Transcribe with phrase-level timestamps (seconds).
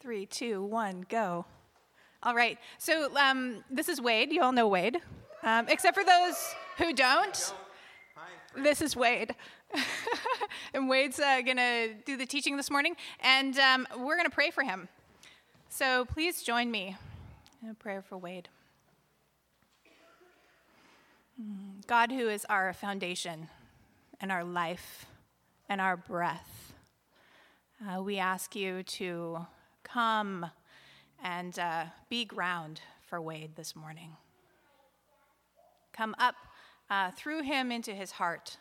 [0.00, 1.44] Three, two, one, go.
[2.22, 2.56] All right.
[2.78, 4.32] So um, this is Wade.
[4.32, 4.96] You all know Wade,
[5.42, 7.52] um, except for those who don't.
[8.56, 9.34] This is Wade.
[10.74, 14.34] and Wade's uh, going to do the teaching this morning, and um, we're going to
[14.34, 14.88] pray for him.
[15.68, 16.96] So please join me
[17.62, 18.48] in a prayer for Wade.
[21.86, 23.48] God, who is our foundation
[24.18, 25.04] and our life
[25.68, 26.72] and our breath,
[27.86, 29.46] uh, we ask you to
[29.92, 30.46] come
[31.22, 34.16] and uh, be ground for Wade this morning.
[35.92, 36.34] Come up
[36.88, 38.58] uh, through him into his heart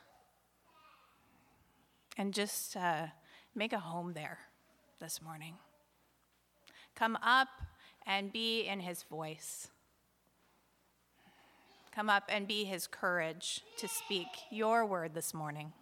[2.17, 3.07] and just uh,
[3.55, 4.39] make a home there
[4.99, 5.55] this morning.
[6.95, 7.47] Come up
[8.05, 9.69] and be in his voice.
[11.93, 15.73] Come up and be his courage to speak your word this morning.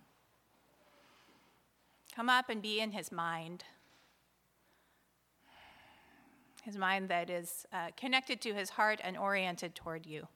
[2.15, 3.63] Come up and be in his mind
[6.67, 10.27] his mind that is uh, connected to his heart and oriented toward you.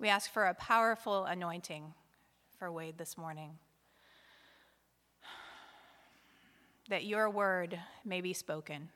[0.00, 1.94] We ask for a powerful anointing
[2.58, 3.52] for Wade this morning.
[6.88, 8.88] That your word may be spoken.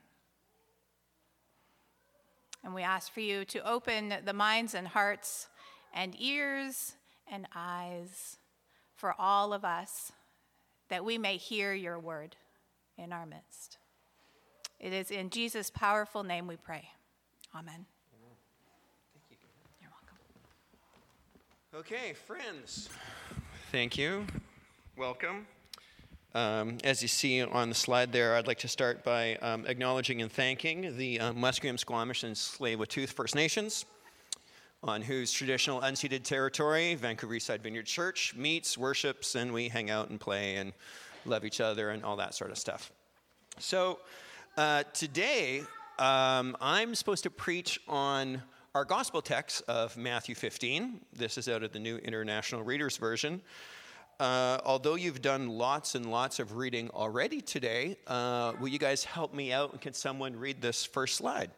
[2.65, 5.47] And we ask for you to open the minds and hearts
[5.93, 6.95] and ears
[7.31, 8.35] and eyes
[8.97, 10.11] for all of us
[10.89, 12.35] that we may hear your word
[12.97, 13.78] in our midst.
[14.79, 16.89] It is in Jesus' powerful name we pray.
[17.53, 17.85] Amen.
[19.13, 19.37] Thank you.
[19.81, 20.17] You're welcome.
[21.91, 22.87] Okay, friends,
[23.73, 24.25] thank you.
[24.95, 25.47] Welcome.
[26.33, 30.21] Um, as you see on the slide there, I'd like to start by um, acknowledging
[30.21, 33.85] and thanking the um, Musqueam, Squamish, and Tsleil-Waututh First Nations,
[34.81, 40.09] on whose traditional unceded territory Vancouver Eastside Vineyard Church meets, worships, and we hang out
[40.09, 40.71] and play and
[41.25, 42.93] love each other and all that sort of stuff.
[43.57, 43.99] So,
[44.59, 45.61] uh, today,
[45.99, 48.43] um, I'm supposed to preach on
[48.75, 50.99] our gospel text of Matthew 15.
[51.13, 53.41] This is out of the New International Reader's Version.
[54.19, 59.05] Uh, although you've done lots and lots of reading already today, uh, will you guys
[59.05, 59.71] help me out?
[59.71, 61.51] And can someone read this first slide?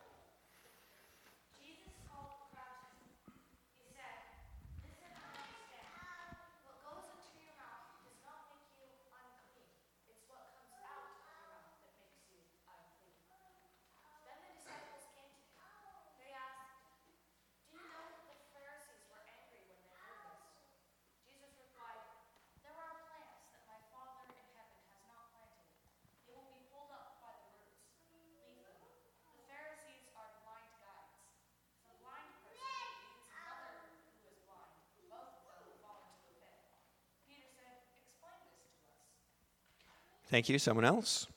[40.32, 40.58] Thank you.
[40.60, 41.28] Someone else?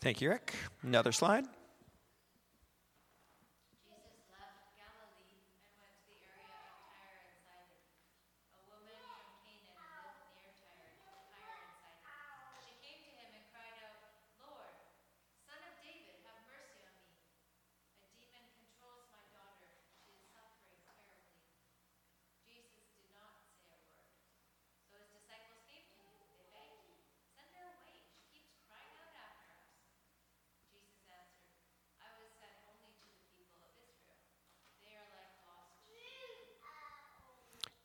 [0.00, 0.54] Thank you, Rick.
[0.82, 1.44] Another slide.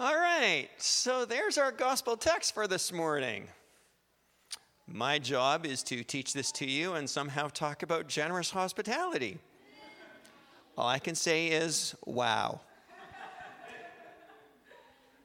[0.00, 3.48] All right, so there's our gospel text for this morning.
[4.86, 9.38] My job is to teach this to you and somehow talk about generous hospitality.
[10.76, 12.60] All I can say is, wow.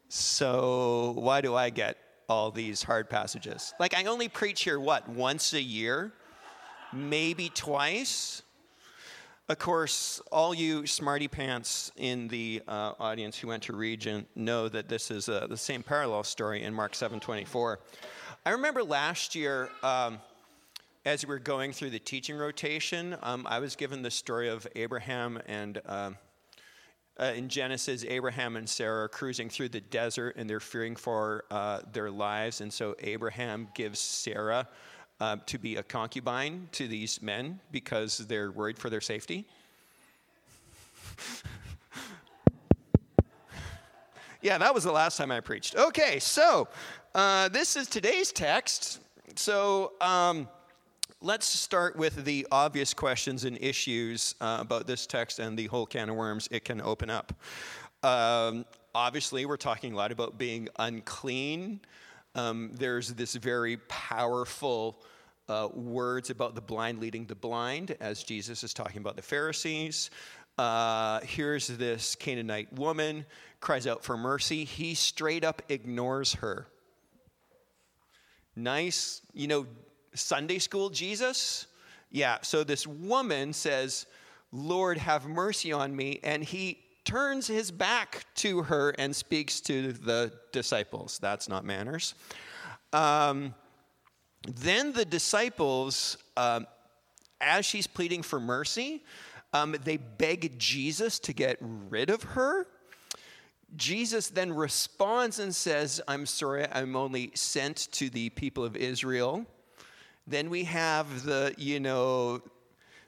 [0.10, 1.98] So, why do I get
[2.28, 3.76] all these hard passages?
[3.80, 6.14] Like, I only preach here, what, once a year?
[6.92, 8.42] Maybe twice?
[9.50, 14.69] Of course, all you smarty pants in the uh, audience who went to Regent know
[14.69, 17.75] that this is uh, the same parallel story in Mark 7:24.
[18.45, 20.19] I remember last year, um,
[21.04, 24.66] as we were going through the teaching rotation, um, I was given the story of
[24.75, 25.81] Abraham and.
[25.86, 26.18] Um,
[27.19, 31.45] uh, in Genesis, Abraham and Sarah are cruising through the desert and they're fearing for
[31.51, 32.60] uh, their lives.
[32.60, 34.68] And so Abraham gives Sarah
[35.24, 39.46] uh, to be a concubine to these men because they're worried for their safety.
[44.42, 45.78] yeah, that was the last time I preached.
[45.78, 46.68] Okay, so
[47.16, 49.00] uh, this is today's text.
[49.36, 50.50] So um,
[51.22, 55.86] let's start with the obvious questions and issues uh, about this text and the whole
[55.86, 57.31] can of worms it can open up.
[58.04, 61.80] Um, obviously, we're talking a lot about being unclean.
[62.36, 64.98] Um, there's this very powerful
[65.50, 70.10] uh, words about the blind leading the blind, as Jesus is talking about the Pharisees.
[70.57, 73.25] Uh, here's this Canaanite woman,
[73.60, 74.63] cries out for mercy.
[74.63, 76.68] He straight up ignores her.
[78.56, 79.66] Nice, you know,
[80.13, 81.66] Sunday school Jesus?
[82.12, 84.06] Yeah, so this woman says,
[84.51, 86.19] Lord, have mercy on me.
[86.24, 91.18] And he turns his back to her and speaks to the disciples.
[91.19, 92.13] That's not manners.
[92.94, 93.56] Um,
[94.48, 96.68] then the disciples, um,
[97.40, 99.04] as she's pleading for mercy,
[99.54, 102.68] um, they beg Jesus to get rid of her.
[103.75, 109.45] Jesus then responds and says, I'm sorry, I'm only sent to the people of Israel.
[110.28, 112.42] Then we have the, you know,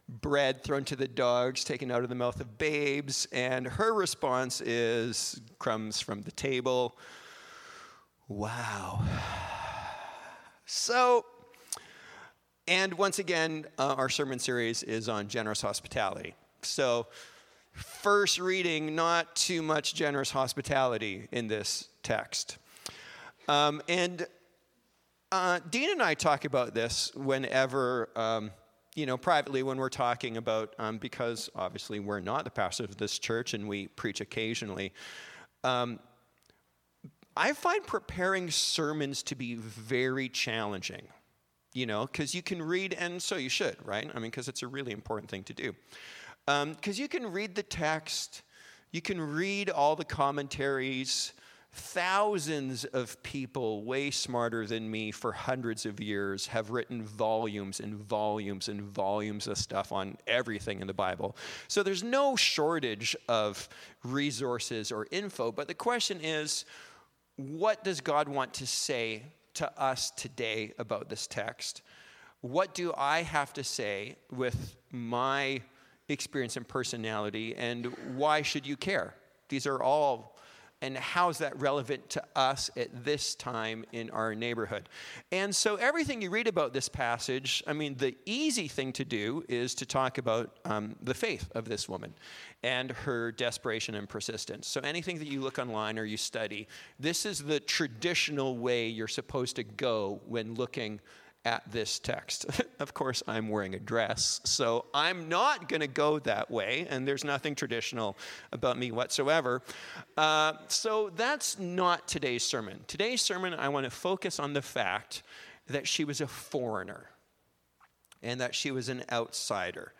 [0.07, 3.27] bread thrown to the dogs, taken out of the mouth of babes.
[3.31, 6.97] And her response is crumbs from the table.
[8.27, 9.03] Wow.
[10.65, 11.25] So,
[12.67, 16.33] and once again, uh, our sermon series is on generous hospitality.
[16.63, 17.05] So,
[17.73, 22.57] first reading, not too much generous hospitality in this text.
[23.47, 24.25] Um, and
[25.31, 28.49] uh, Dean and I talk about this whenever, um,
[28.95, 32.97] you know, privately when we're talking about, um, because obviously we're not the pastor of
[32.97, 34.93] this church and we preach occasionally.
[37.37, 41.07] I find preparing sermons to be very challenging,
[41.73, 44.09] you know, because you can read, and so you should, right?
[44.09, 45.75] I mean, because it's a really important thing to do.
[46.45, 48.43] Because um, you can read the text,
[48.91, 51.33] you can read all the commentaries.
[51.73, 57.95] Thousands of people, way smarter than me for hundreds of years, have written volumes and
[57.95, 61.35] volumes and volumes of stuff on everything in the Bible.
[61.67, 63.67] So there's no shortage of
[64.05, 65.51] resources or info.
[65.51, 66.63] But the question is,
[67.35, 69.23] what does God want to say
[69.55, 71.81] to us today about this text?
[72.41, 75.61] What do I have to say with my
[76.09, 79.15] experience and personality, and why should you care?
[79.49, 80.34] These are all
[80.81, 84.89] and how is that relevant to us at this time in our neighborhood?
[85.31, 89.43] And so, everything you read about this passage, I mean, the easy thing to do
[89.47, 92.13] is to talk about um, the faith of this woman
[92.63, 94.67] and her desperation and persistence.
[94.67, 96.67] So, anything that you look online or you study,
[96.99, 100.99] this is the traditional way you're supposed to go when looking
[101.45, 102.47] at this text.
[102.79, 107.07] of course, I'm wearing a dress, so I'm not going to go that way, and
[107.07, 108.17] there's nothing traditional
[108.51, 109.61] about me whatsoever.
[110.17, 112.79] Uh, so that's not today's sermon.
[112.87, 115.21] Today's sermon, I want to focus on the fact
[115.67, 117.09] that she was a foreigner
[118.23, 119.93] and that she was an outsider.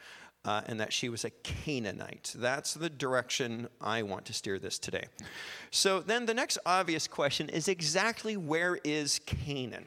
[0.43, 2.35] Uh, and that she was a Canaanite.
[2.37, 5.05] That's the direction I want to steer this today.
[5.71, 9.85] So, then the next obvious question is exactly where is Canaan?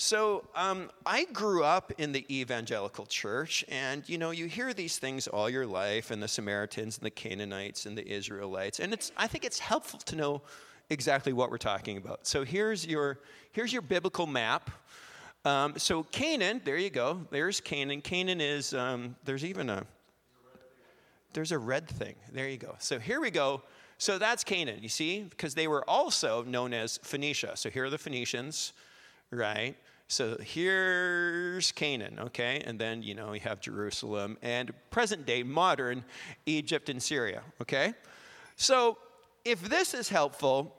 [0.00, 4.96] So um, I grew up in the evangelical church, and you know, you hear these
[4.96, 9.12] things all your life, and the Samaritans, and the Canaanites, and the Israelites, and it's
[9.18, 10.40] I think it's helpful to know
[10.88, 12.26] exactly what we're talking about.
[12.26, 13.18] So here's your
[13.52, 14.70] here's your biblical map.
[15.44, 17.20] Um, so Canaan, there you go.
[17.30, 18.00] There's Canaan.
[18.00, 19.84] Canaan is um, there's even a
[21.34, 22.14] there's a red thing.
[22.32, 22.74] There you go.
[22.78, 23.64] So here we go.
[23.98, 24.78] So that's Canaan.
[24.80, 27.58] You see, because they were also known as Phoenicia.
[27.58, 28.72] So here are the Phoenicians,
[29.30, 29.76] right?
[30.10, 32.64] So here's Canaan, okay?
[32.66, 36.04] And then, you know, you have Jerusalem and present day modern
[36.46, 37.94] Egypt and Syria, okay?
[38.56, 38.98] So,
[39.44, 40.74] if this is helpful,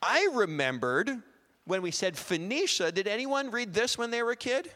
[0.00, 1.10] I remembered
[1.66, 2.90] when we said Phoenicia.
[2.90, 4.70] Did anyone read this when they were a kid?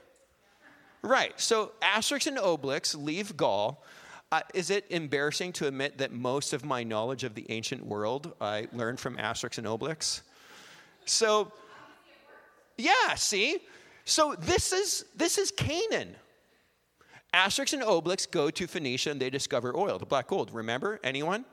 [1.01, 1.33] Right.
[1.41, 3.83] So, Asterix and Obelix leave Gaul.
[4.31, 8.35] Uh, is it embarrassing to admit that most of my knowledge of the ancient world
[8.39, 10.21] I learned from Asterix and Obelix?
[11.07, 11.51] So,
[12.81, 13.59] yeah, see?
[14.05, 16.17] So this is this is Canaan.
[17.33, 20.53] Asterix and Obelix go to Phoenicia and they discover oil, the black gold.
[20.53, 20.99] Remember?
[21.05, 21.45] Anyone?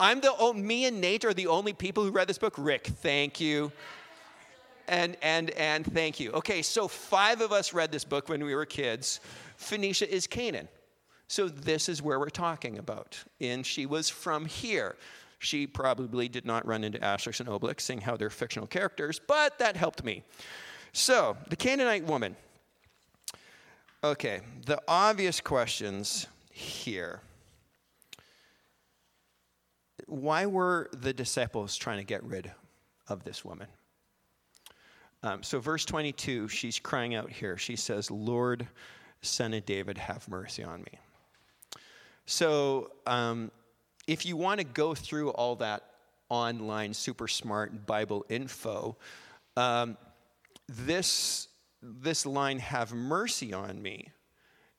[0.00, 2.54] I'm the oh, me and Nate are the only people who read this book.
[2.56, 3.70] Rick, thank you.
[4.88, 6.32] And and and thank you.
[6.32, 9.20] Okay, so five of us read this book when we were kids.
[9.56, 10.68] Phoenicia is Canaan.
[11.28, 13.22] So this is where we're talking about.
[13.40, 14.96] And she was from here.
[15.42, 19.58] She probably did not run into Asterix and Obelix, seeing how they're fictional characters, but
[19.58, 20.22] that helped me.
[20.92, 22.36] So, the Canaanite woman.
[24.04, 27.22] Okay, the obvious questions here.
[30.06, 32.52] Why were the disciples trying to get rid
[33.08, 33.68] of this woman?
[35.22, 37.56] Um, so, verse 22, she's crying out here.
[37.56, 38.68] She says, Lord,
[39.22, 40.98] son of David, have mercy on me.
[42.26, 43.50] So, um,
[44.06, 45.84] if you want to go through all that
[46.28, 48.96] online super smart Bible info,
[49.56, 49.96] um,
[50.68, 51.48] this,
[51.82, 54.08] this line, have mercy on me,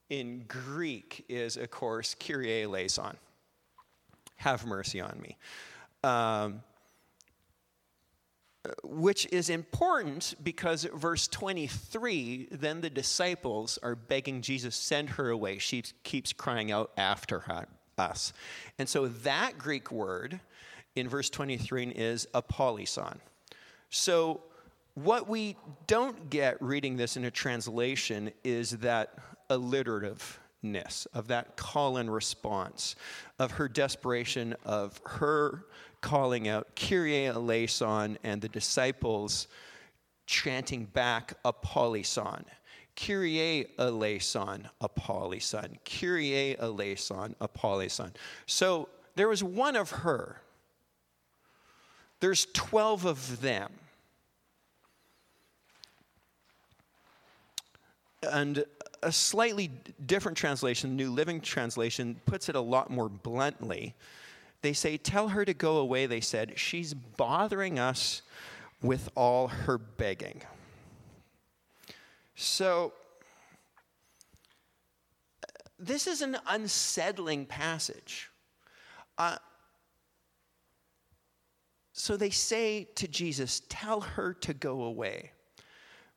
[0.10, 3.18] in Greek is, of course, Kyrie eleison.
[4.36, 5.38] Have mercy on me.
[6.04, 6.64] Um,
[8.84, 15.58] which is important because verse 23 then the disciples are begging jesus send her away
[15.58, 18.34] she keeps crying out after her, us
[18.78, 20.40] and so that greek word
[20.96, 23.18] in verse 23 is apollison
[23.90, 24.42] so
[24.96, 25.56] what we
[25.88, 29.14] don't get reading this in a translation is that
[29.50, 32.96] alliterativeness of that call and response
[33.40, 35.66] of her desperation of her
[36.02, 39.48] calling out Kyrie eleison and the disciples
[40.26, 42.44] chanting back apollison.
[42.96, 45.78] Kyrie eleison, apollison.
[45.86, 48.12] Kyrie eleison, apollison.
[48.46, 50.42] So there was one of her.
[52.20, 53.72] There's 12 of them.
[58.32, 58.64] And
[59.02, 59.72] a slightly
[60.06, 63.96] different translation, New Living Translation, puts it a lot more bluntly.
[64.62, 66.60] They say, Tell her to go away, they said.
[66.60, 68.22] She's bothering us
[68.82, 70.42] with all her begging.
[72.36, 72.94] So,
[75.82, 78.30] this is an unsettling passage.
[79.18, 79.38] Uh,
[81.94, 85.32] so they say to Jesus, Tell her to go away.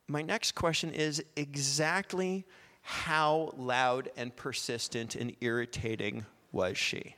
[0.06, 2.44] My next question is exactly
[2.82, 7.16] how loud and persistent and irritating was she?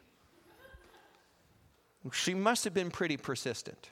[2.12, 3.90] She must have been pretty persistent.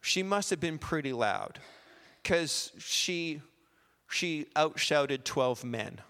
[0.00, 1.60] She must have been pretty loud
[2.26, 3.40] because she,
[4.10, 6.00] she outshouted 12 men.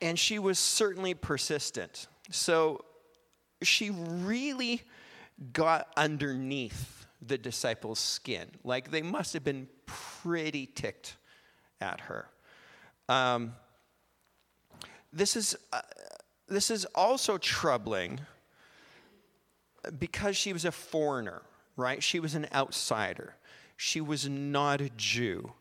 [0.00, 2.06] and she was certainly persistent.
[2.30, 2.86] So
[3.62, 4.80] she really
[5.52, 8.48] got underneath the disciples' skin.
[8.64, 11.18] Like they must have been pretty ticked
[11.82, 12.30] at her.
[13.10, 13.52] Um,
[15.12, 15.82] this is uh,
[16.48, 18.20] this is also troubling
[19.98, 21.42] because she was a foreigner,
[21.76, 22.02] right?
[22.02, 23.34] She was an outsider.
[23.76, 25.52] She was not a Jew.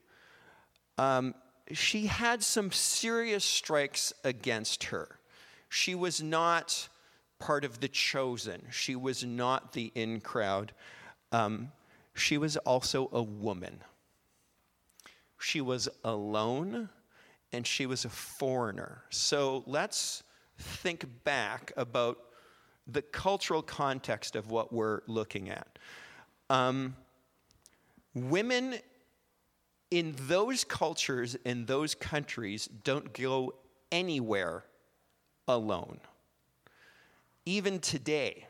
[0.98, 1.34] Um,
[1.72, 5.20] she had some serious strikes against her.
[5.70, 6.88] She was not
[7.40, 10.72] part of the chosen, she was not the in crowd.
[11.32, 11.72] Um,
[12.14, 13.82] she was also a woman.
[15.40, 16.90] She was alone
[17.52, 19.04] and she was a foreigner.
[19.10, 20.24] So let's
[20.58, 22.18] think back about
[22.88, 25.80] the cultural context of what we're looking at.
[26.50, 26.96] Um,
[28.14, 28.76] women
[29.92, 33.54] in those cultures, in those countries, don't go
[33.92, 34.64] anywhere
[35.48, 36.00] alone.
[37.46, 38.48] Even today,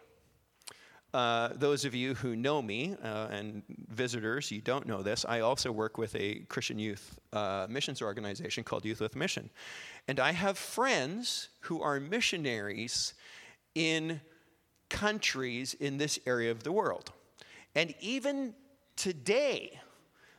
[1.13, 5.41] uh, those of you who know me uh, and visitors, you don't know this, I
[5.41, 9.49] also work with a Christian youth uh, missions organization called Youth with Mission.
[10.07, 13.13] And I have friends who are missionaries
[13.75, 14.21] in
[14.89, 17.11] countries in this area of the world.
[17.75, 18.53] And even
[18.95, 19.79] today,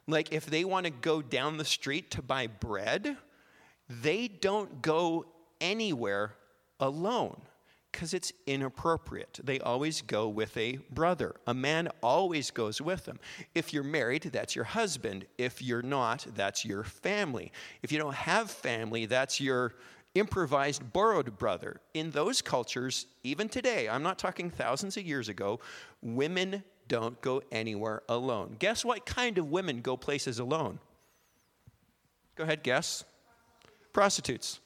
[0.07, 3.17] like if they want to go down the street to buy bread,
[3.89, 5.27] they don't go
[5.61, 6.35] anywhere
[6.81, 7.41] alone
[7.91, 9.39] because it's inappropriate.
[9.45, 11.37] They always go with a brother.
[11.47, 13.21] A man always goes with them.
[13.55, 15.27] If you're married, that's your husband.
[15.39, 17.53] If you're not, that's your family.
[17.83, 19.75] If you don't have family, that's your
[20.17, 21.81] improvised borrowed brother.
[21.95, 25.61] In those cultures, even today, I'm not talking thousands of years ago,
[26.03, 28.57] women don't go anywhere alone.
[28.59, 30.79] Guess what kind of women go places alone?
[32.37, 33.05] Go ahead, guess.
[33.93, 34.61] Prostitutes.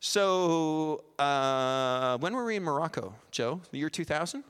[0.00, 3.60] So, uh, when were we in Morocco, Joe?
[3.70, 4.44] The year 2000?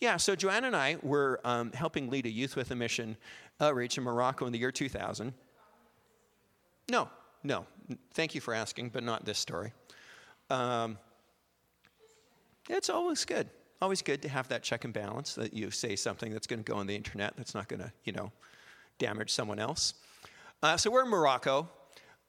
[0.00, 3.16] Yeah, so Joanna and I were um, helping lead a Youth with a Mission
[3.60, 5.32] outreach in Morocco in the year 2000.
[6.90, 7.08] No,
[7.42, 7.66] no.
[8.12, 9.72] Thank you for asking, but not this story.
[10.50, 10.98] Um,
[12.68, 13.48] it's always good.
[13.84, 16.72] Always good to have that check and balance that you say something that's going to
[16.72, 18.32] go on the internet that's not going to, you know,
[18.98, 19.92] damage someone else.
[20.62, 21.68] Uh, so we're in Morocco.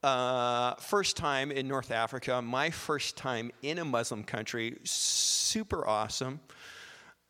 [0.04, 6.42] Uh, first time in North Africa, my first time in a Muslim country, super awesome.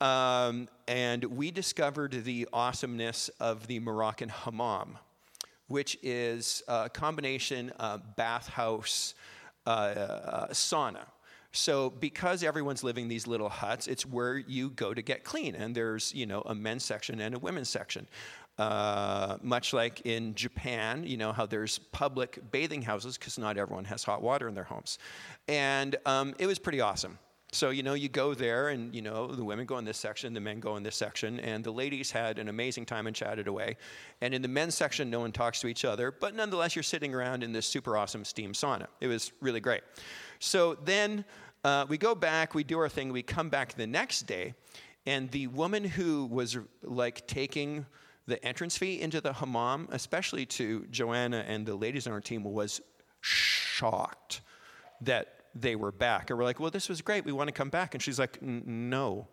[0.02, 4.98] Um, and we discovered the awesomeness of the Moroccan hammam,
[5.68, 7.72] which is a combination
[8.18, 9.14] bathhouse
[9.68, 11.06] uh, uh, sauna.
[11.56, 15.76] So because everyone's living these little huts, it's where you go to get clean, and
[15.76, 18.08] there's you know a men's section and a women's section.
[18.58, 23.86] Uh, much like in Japan, you know how there's public bathing houses because not everyone
[23.86, 25.00] has hot water in their homes,
[25.48, 27.18] and um, it was pretty awesome.
[27.56, 30.34] So, you know, you go there and, you know, the women go in this section,
[30.34, 33.48] the men go in this section, and the ladies had an amazing time and chatted
[33.48, 33.78] away.
[34.20, 37.14] And in the men's section, no one talks to each other, but nonetheless, you're sitting
[37.14, 38.88] around in this super awesome steam sauna.
[39.00, 39.84] It was really great.
[40.40, 41.24] So then
[41.66, 44.54] uh, we go back, we do our thing, we come back the next day,
[45.08, 47.88] and the woman who was like taking
[48.28, 52.44] the entrance fee into the hammam, especially to Joanna and the ladies on our team,
[52.44, 52.82] was
[53.22, 54.42] shocked
[55.02, 56.30] that they were back.
[56.30, 57.26] And we're like, well, this was great.
[57.26, 57.96] We want to come back.
[57.96, 59.28] And she's like, no,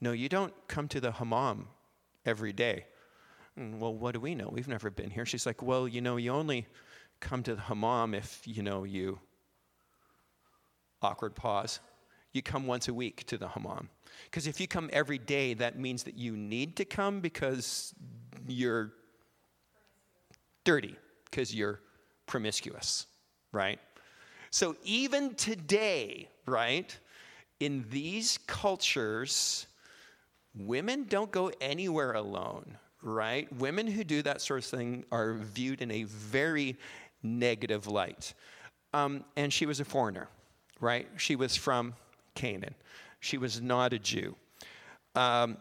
[0.00, 1.68] no, you don't come to the hammam
[2.26, 2.86] every day.
[3.56, 4.48] And, well, what do we know?
[4.50, 5.24] We've never been here.
[5.24, 6.66] She's like, well, you know, you only
[7.20, 9.20] come to the hammam if, you know, you,
[11.04, 11.80] awkward pause,
[12.32, 13.88] you come once a week to the hammam.
[14.24, 17.94] Because if you come every day, that means that you need to come because
[18.48, 18.92] you're
[20.64, 20.96] dirty,
[21.30, 21.80] because you're
[22.26, 23.06] promiscuous,
[23.52, 23.78] right?
[24.50, 26.96] So even today, right,
[27.60, 29.66] in these cultures,
[30.56, 33.52] women don't go anywhere alone, right?
[33.56, 36.76] Women who do that sort of thing are viewed in a very
[37.22, 38.34] negative light.
[38.92, 40.28] Um, and she was a foreigner,
[40.84, 41.08] right?
[41.16, 41.94] She was from
[42.34, 42.74] Canaan.
[43.20, 44.36] She was not a Jew.
[45.14, 45.56] Um,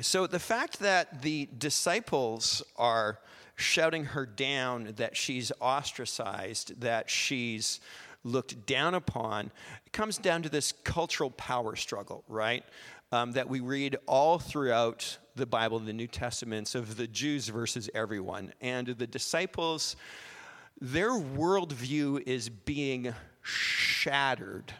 [0.00, 3.18] so the fact that the disciples are
[3.56, 7.80] shouting her down, that she's ostracized, that she's
[8.24, 9.50] looked down upon.
[9.92, 12.64] Comes down to this cultural power struggle, right?
[13.12, 17.88] Um, that we read all throughout the Bible, the New Testaments, of the Jews versus
[17.94, 18.52] everyone.
[18.60, 19.96] And the disciples,
[20.80, 23.14] their worldview is being
[23.46, 24.72] shattered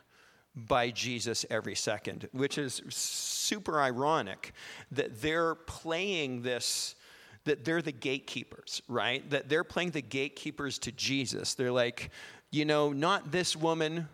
[0.54, 4.52] by Jesus every second, which is super ironic
[4.90, 6.94] that they're playing this
[7.44, 9.30] that they're the gatekeepers, right?
[9.30, 11.54] That they're playing the gatekeepers to Jesus.
[11.54, 12.10] They're like,
[12.50, 14.08] you know, not this woman.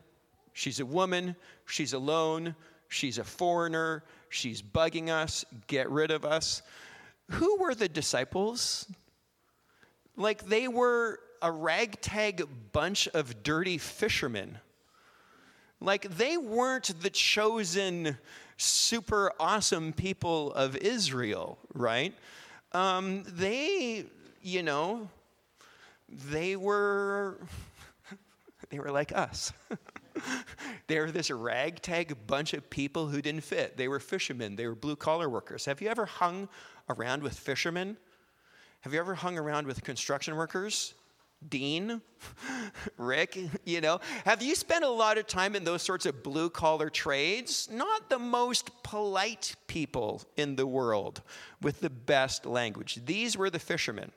[0.53, 1.35] She's a woman.
[1.65, 2.55] She's alone.
[2.89, 4.05] She's a foreigner.
[4.29, 5.47] She's bugging us.
[5.67, 6.61] Get rid of us.
[7.31, 8.87] Who were the disciples?
[10.15, 14.59] Like they were a ragtag bunch of dirty fishermen.
[15.81, 18.17] Like they weren't the chosen,
[18.57, 22.15] super awesome people of Israel, right?
[22.71, 24.05] Um, they,
[24.41, 25.09] you know,
[26.09, 27.39] they were
[28.71, 29.53] they were like us.
[30.87, 33.77] they were this ragtag bunch of people who didn't fit.
[33.77, 35.65] They were fishermen, they were blue collar workers.
[35.65, 36.49] Have you ever hung
[36.89, 37.97] around with fishermen?
[38.83, 40.95] Have you ever hung around with construction workers?
[41.49, 42.01] Dean,
[42.97, 46.51] Rick, you know, have you spent a lot of time in those sorts of blue
[46.51, 47.69] collar trades?
[47.71, 51.23] Not the most polite people in the world
[51.61, 53.01] with the best language.
[53.05, 54.13] These were the fishermen.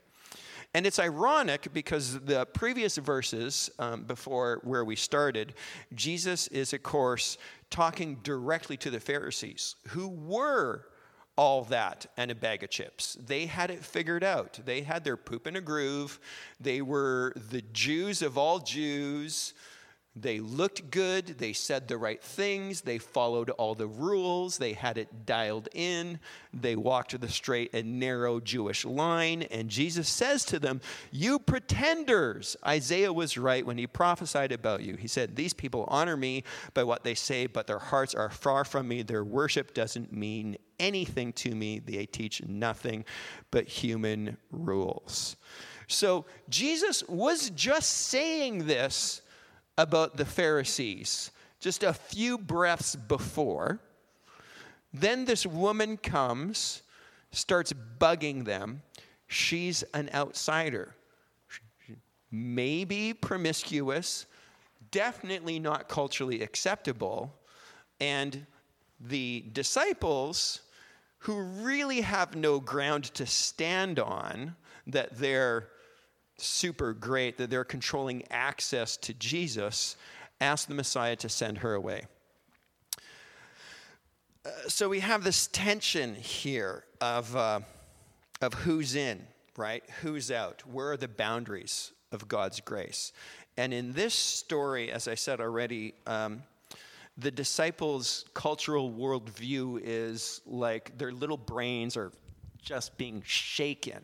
[0.73, 5.53] And it's ironic because the previous verses um, before where we started,
[5.93, 7.38] Jesus is, of course,
[7.69, 10.88] talking directly to the Pharisees who were
[11.36, 13.17] all that and a bag of chips.
[13.26, 14.60] They had it figured out.
[14.65, 16.19] They had their poop in a groove.
[16.60, 19.54] They were the Jews of all Jews.
[20.17, 24.97] They looked good, they said the right things, they followed all the rules, they had
[24.97, 26.21] it dialed in,
[26.54, 29.43] they walked the straight and narrow Jewish line.
[29.43, 30.80] And Jesus says to them,
[31.12, 32.56] You pretenders!
[32.65, 34.95] Isaiah was right when he prophesied about you.
[34.95, 38.63] He said, These people honor me by what they say, but their hearts are far
[38.63, 39.01] from me.
[39.01, 41.80] Their worship doesn't mean anything to me.
[41.80, 43.04] They teach nothing
[43.51, 45.36] but human rules.
[45.88, 49.21] So Jesus was just saying this
[49.77, 53.79] about the Pharisees just a few breaths before.
[54.93, 56.83] Then this woman comes,
[57.31, 58.83] starts bugging them.
[59.27, 60.95] She's an outsider,
[62.31, 64.27] maybe promiscuous,
[64.91, 67.33] definitely not culturally acceptable.
[67.99, 68.45] And
[68.99, 70.61] the disciples,
[71.17, 75.69] who really have no ground to stand on, that they're
[76.38, 79.95] super great, that they're controlling access to Jesus,
[80.41, 82.04] ask the Messiah to send her away.
[84.45, 87.60] Uh, so we have this tension here of, uh,
[88.41, 89.26] of who's in,
[89.58, 89.84] right?
[90.02, 90.62] Who's out?
[90.71, 93.12] Where are the boundaries of God's grace?
[93.58, 96.43] And in this story, as I said already, um,
[97.17, 102.12] the disciples' cultural worldview is like their little brains are
[102.62, 104.04] just being shaken.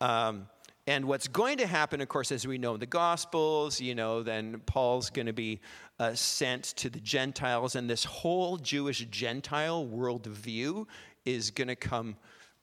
[0.00, 0.46] Um,
[0.86, 4.22] and what's going to happen, of course, as we know in the Gospels, you know,
[4.22, 5.60] then Paul's going to be
[5.98, 10.86] uh, sent to the Gentiles, and this whole Jewish Gentile worldview
[11.24, 12.16] is going to come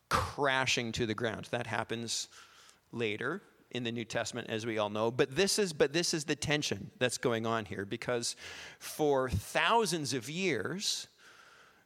[0.10, 1.48] crashing to the ground.
[1.50, 2.28] That happens
[2.92, 5.10] later in the New Testament, as we all know.
[5.10, 8.36] But this is, but this is the tension that's going on here, because
[8.78, 11.08] for thousands of years,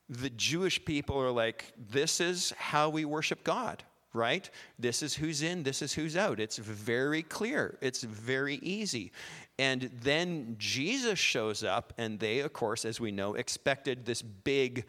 [0.10, 3.84] the Jewish people are like, this is how we worship God
[4.16, 4.50] right?
[4.80, 6.40] This is who's in, this is who's out.
[6.40, 9.12] It's very clear, it's very easy.
[9.58, 14.86] And then Jesus shows up, and they, of course, as we know, expected this big,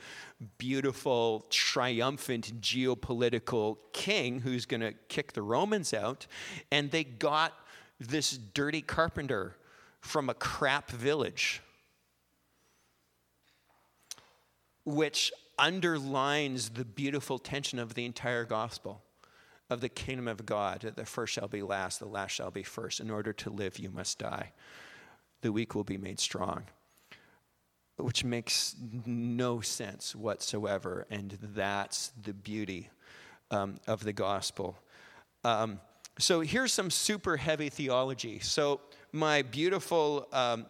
[0.58, 6.26] beautiful, triumphant geopolitical king who's going to kick the Romans out.
[6.72, 7.52] And they got
[8.00, 9.54] this dirty carpenter
[10.00, 11.62] from a crap village,
[14.84, 19.00] which underlines the beautiful tension of the entire gospel
[19.68, 20.80] of the kingdom of God.
[20.82, 23.00] that The first shall be last, the last shall be first.
[23.00, 24.52] In order to live, you must die.
[25.42, 26.64] The weak will be made strong,
[27.96, 31.06] which makes no sense whatsoever.
[31.10, 32.90] And that's the beauty
[33.50, 34.76] um, of the gospel.
[35.44, 35.80] Um,
[36.18, 38.38] so here's some super heavy theology.
[38.40, 38.80] So,
[39.12, 40.66] my beautiful um,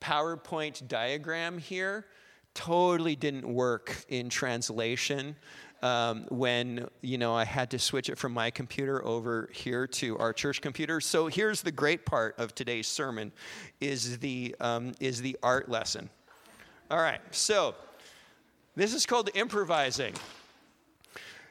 [0.00, 2.06] PowerPoint diagram here
[2.54, 5.36] totally didn't work in translation
[5.82, 10.18] um, when you know I had to switch it from my computer over here to
[10.18, 11.00] our church computer.
[11.00, 13.32] So here's the great part of today's sermon:
[13.80, 16.08] is the um, is the art lesson.
[16.90, 17.74] All right, so
[18.76, 20.14] this is called improvising.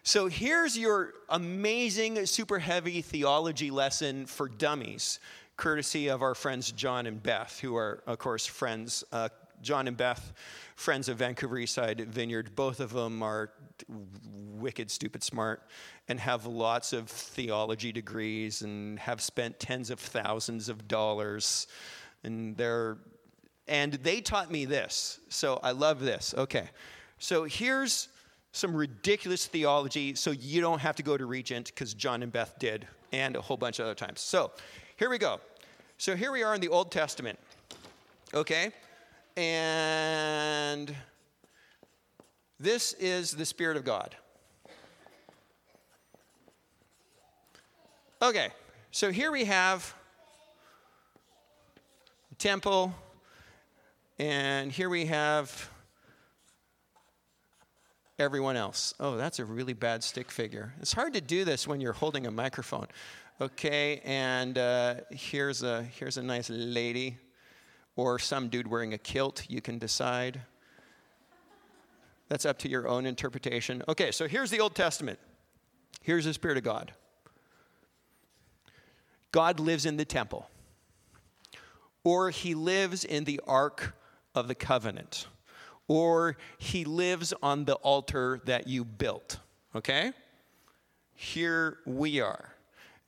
[0.04, 5.20] So here's your amazing, super heavy theology lesson for dummies,
[5.58, 9.04] courtesy of our friends John and Beth, who are, of course, friends.
[9.12, 9.30] Uh,
[9.66, 10.32] John and Beth,
[10.76, 12.56] friends of Vancouver Eastside Vineyard.
[12.56, 13.50] Both of them are
[14.32, 15.64] wicked, stupid smart
[16.08, 21.68] and have lots of theology degrees and have spent tens of thousands of dollars.
[22.24, 22.98] And they're
[23.68, 25.20] and they taught me this.
[25.30, 26.36] So I love this.
[26.38, 26.70] Okay.
[27.18, 28.10] So here's
[28.52, 32.54] some ridiculous theology so you don't have to go to Regent because John and Beth
[32.60, 34.22] did and a whole bunch of other times.
[34.22, 34.52] So
[34.98, 35.40] here we go.
[35.98, 37.40] So here we are in the Old Testament.
[38.34, 38.72] Okay?
[39.38, 40.96] And
[42.60, 44.16] this is the Spirit of God.
[48.22, 48.50] Okay,
[48.92, 49.94] so here we have
[52.30, 52.96] the temple,
[54.18, 55.70] and here we have
[58.18, 58.94] everyone else.
[59.02, 60.74] Oh, that's a really bad stick figure.
[60.80, 62.88] It's hard to do this when you're holding a microphone.
[63.42, 67.18] Okay, and uh, here's a here's a nice lady
[67.96, 70.42] or some dude wearing a kilt, you can decide.
[72.28, 73.84] That's up to your own interpretation.
[73.88, 75.20] Okay, so here's the Old Testament.
[76.02, 76.92] Here's the Spirit of God.
[79.32, 80.50] God lives in the temple,
[82.04, 83.96] or he lives in the Ark
[84.34, 85.28] of the Covenant,
[85.88, 89.40] or he lives on the altar that you built.
[89.76, 90.14] Okay?
[91.14, 92.56] Here we are.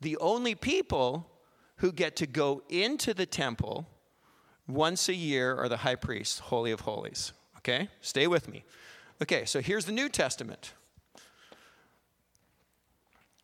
[0.02, 1.30] The only people
[1.78, 3.88] who get to go into the temple
[4.68, 7.34] once a year are the high priest, Holy of Holies.
[7.58, 7.90] Okay?
[8.02, 8.64] Stay with me.
[9.22, 10.74] Okay, so here's the New Testament.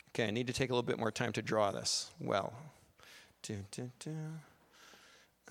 [0.10, 2.54] Okay, I need to take a little bit more time to draw this well.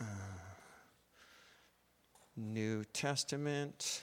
[0.01, 0.05] Uh,
[2.37, 4.03] New Testament.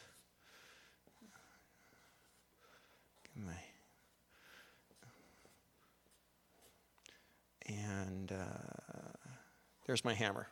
[7.68, 8.36] And uh,
[9.86, 10.48] there's my hammer.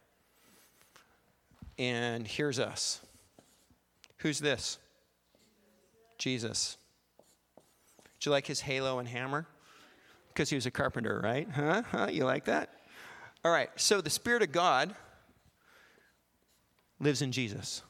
[1.78, 3.02] And here's us.
[4.18, 4.78] Who's this?
[6.18, 6.78] Jesus.
[8.20, 9.48] Do you like his halo and hammer?
[10.30, 11.48] Because he was a carpenter, right?
[11.50, 11.84] Huh?
[11.92, 12.08] huh?
[12.12, 12.70] You like that?
[13.46, 14.94] All right, so the Spirit of God
[17.00, 17.84] lives in Jesus.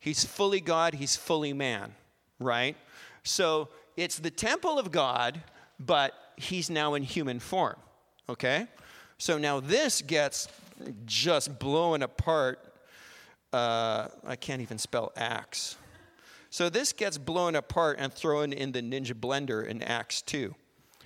[0.00, 1.94] He's fully God, he's fully man,
[2.38, 2.76] right?
[3.22, 5.40] So it's the temple of God,
[5.78, 7.76] but he's now in human form,
[8.28, 8.66] okay?
[9.18, 10.48] So now this gets
[11.04, 12.67] just blown apart.
[13.52, 15.76] Uh, I can't even spell Acts.
[16.50, 20.54] So this gets blown apart and thrown in the Ninja Blender in Acts 2.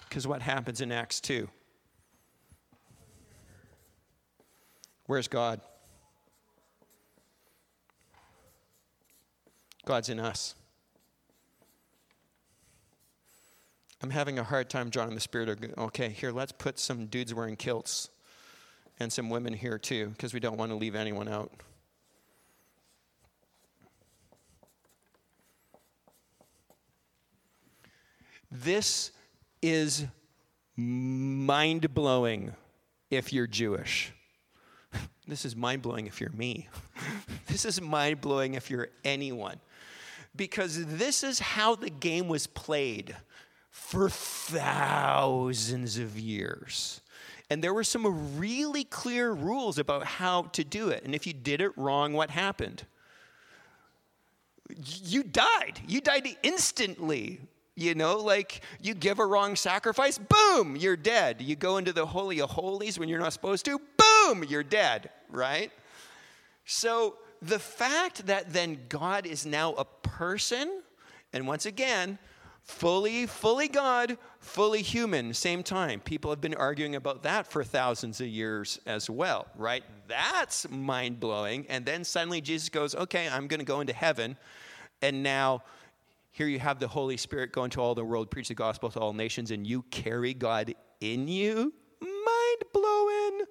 [0.09, 1.49] Because what happens in Acts 2?
[5.07, 5.61] Where's God?
[9.85, 10.55] God's in us.
[14.01, 17.57] I'm having a hard time drawing the spirit okay, here, let's put some dudes wearing
[17.57, 18.11] kilts
[18.99, 21.53] and some women here too, because we don't want to leave anyone out.
[28.55, 29.13] This
[29.63, 30.05] is
[30.77, 32.53] mind blowing
[33.11, 34.13] if you're Jewish.
[35.27, 36.69] This is mind blowing if you're me.
[37.47, 39.61] this is mind blowing if you're anyone.
[40.35, 43.17] Because this is how the game was played
[43.71, 47.01] for thousands of years.
[47.49, 51.05] And there were some really clear rules about how to do it.
[51.05, 52.85] And if you did it wrong, what happened?
[54.77, 55.81] You died.
[55.87, 57.41] You died instantly.
[57.83, 61.43] You know, like you give a wrong sacrifice, boom, you're dead.
[61.43, 65.11] You go into the Holy of Holies when you're not supposed to, boom, you're dead,
[65.29, 65.73] right?
[66.65, 70.83] So the fact that then God is now a person,
[71.33, 72.19] and once again,
[72.63, 75.99] fully, fully God, fully human, same time.
[75.99, 79.83] People have been arguing about that for thousands of years as well, right?
[80.07, 81.67] That's mind blowing.
[81.69, 84.37] And then suddenly Jesus goes, okay, I'm going to go into heaven.
[85.03, 85.65] And now
[86.33, 88.99] here you have the Holy Spirit go into all the world, preach the gospel to
[88.99, 91.75] all nations, and you carry God in you?
[92.01, 93.43] Mind blowing.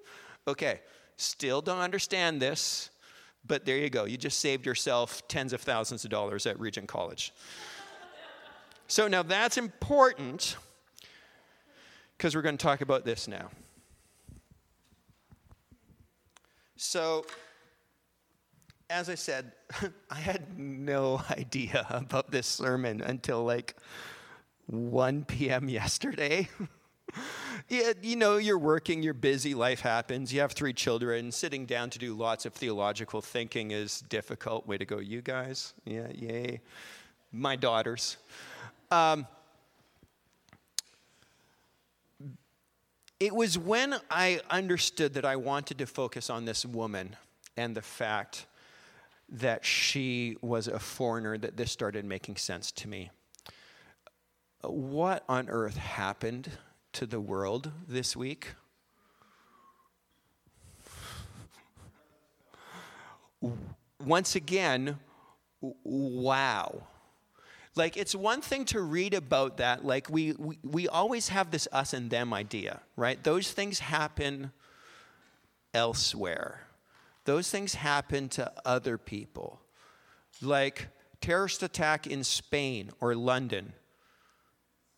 [0.48, 0.80] Okay,
[1.16, 2.90] still don't understand this,
[3.46, 4.04] but there you go.
[4.04, 7.32] You just saved yourself tens of thousands of dollars at Regent College.
[8.88, 10.56] so now that's important
[12.18, 13.48] because we're going to talk about this now.
[16.76, 17.24] So,
[18.92, 19.52] as I said,
[20.10, 23.76] I had no idea about this sermon until like
[24.66, 25.68] 1 p.m.
[25.68, 26.48] yesterday.
[27.68, 31.32] yeah, you know, you're working, you're busy, life happens, you have three children.
[31.32, 34.66] Sitting down to do lots of theological thinking is difficult.
[34.66, 35.72] Way to go, you guys.
[35.84, 36.60] Yeah, yay.
[37.32, 38.18] My daughters.
[38.90, 39.26] Um,
[43.18, 47.16] it was when I understood that I wanted to focus on this woman
[47.56, 48.46] and the fact
[49.32, 53.10] that she was a foreigner that this started making sense to me.
[54.60, 56.50] What on earth happened
[56.92, 58.48] to the world this week?
[63.98, 64.98] Once again,
[65.82, 66.82] wow.
[67.74, 69.82] Like, it's one thing to read about that.
[69.82, 73.22] Like, we, we, we always have this us and them idea, right?
[73.24, 74.52] Those things happen
[75.72, 76.66] elsewhere
[77.24, 79.60] those things happen to other people.
[80.40, 80.88] Like
[81.20, 83.72] terrorist attack in Spain or London.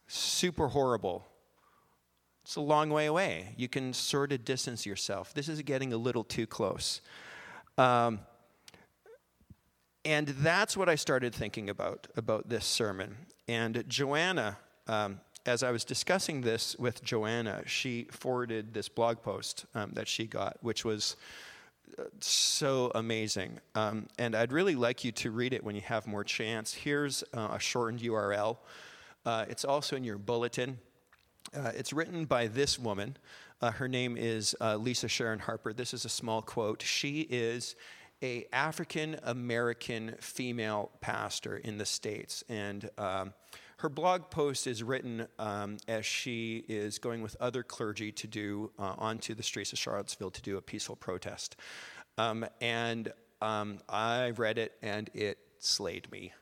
[0.06, 1.26] Super horrible.
[2.44, 3.54] It's a long way away.
[3.56, 5.32] You can sort of distance yourself.
[5.32, 7.00] This is getting a little too close.
[7.78, 8.20] Um,
[10.04, 13.16] and that's what I started thinking about, about this sermon.
[13.48, 19.64] And Joanna, um, as I was discussing this with Joanna, she forwarded this blog post
[19.74, 21.16] um, that she got, which was
[22.20, 23.60] so amazing.
[23.74, 26.72] Um, and I'd really like you to read it when you have more chance.
[26.72, 28.58] Here's uh, a shortened URL.
[29.24, 30.78] Uh, it's also in your bulletin.
[31.56, 33.16] Uh, it's written by this woman.
[33.60, 35.72] Uh, her name is uh, Lisa Sharon Harper.
[35.72, 36.82] This is a small quote.
[36.82, 37.76] She is
[38.22, 43.32] a African American female pastor in the states, and um,
[43.78, 48.70] her blog post is written um, as she is going with other clergy to do
[48.78, 51.56] uh, onto the streets of Charlottesville to do a peaceful protest.
[52.18, 56.32] Um, and um, I read it and it slayed me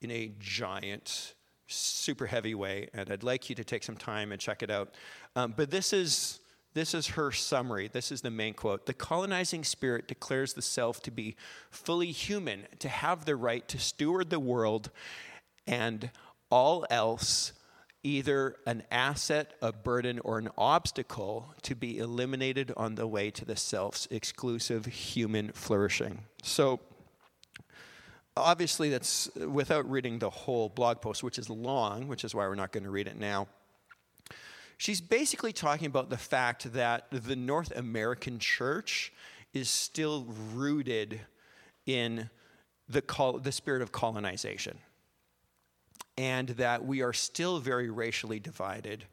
[0.00, 1.34] in a giant,
[1.66, 2.88] super heavy way.
[2.94, 4.94] And I'd like you to take some time and check it out.
[5.36, 6.40] Um, but this is.
[6.74, 7.88] This is her summary.
[7.88, 8.86] This is the main quote.
[8.86, 11.34] The colonizing spirit declares the self to be
[11.70, 14.90] fully human, to have the right to steward the world,
[15.66, 16.10] and
[16.50, 17.52] all else
[18.02, 23.44] either an asset, a burden, or an obstacle to be eliminated on the way to
[23.44, 26.20] the self's exclusive human flourishing.
[26.42, 26.80] So,
[28.36, 32.54] obviously, that's without reading the whole blog post, which is long, which is why we're
[32.54, 33.48] not going to read it now.
[34.76, 39.12] She's basically talking about the fact that the North American church
[39.52, 41.20] is still rooted
[41.84, 42.30] in
[42.88, 44.78] the, col- the spirit of colonization
[46.18, 49.04] and that we are still very racially divided.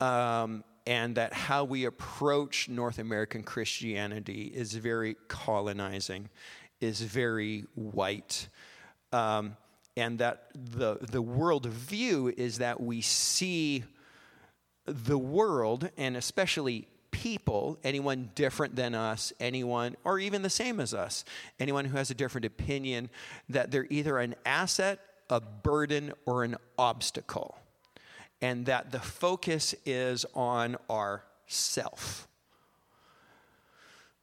[0.00, 6.28] Um, and that how we approach North American Christianity is very colonizing,
[6.80, 8.48] is very white.
[9.12, 9.56] Um,
[9.96, 13.84] and that the, the world view is that we see
[14.84, 20.92] the world, and especially people, anyone different than us, anyone, or even the same as
[20.92, 21.24] us,
[21.60, 23.08] anyone who has a different opinion,
[23.48, 24.98] that they're either an asset,
[25.32, 27.56] a burden, or an obstacle
[28.42, 32.28] and that the focus is on our self.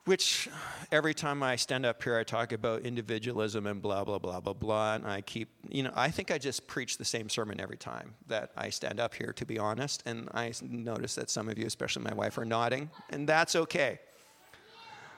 [0.06, 0.50] Which
[0.92, 4.54] every time I stand up here, I talk about individualism and blah, blah, blah, blah,
[4.54, 4.96] blah.
[4.96, 8.16] And I keep, you know, I think I just preach the same sermon every time
[8.28, 10.02] that I stand up here, to be honest.
[10.06, 14.00] And I notice that some of you, especially my wife, are nodding, and that's okay.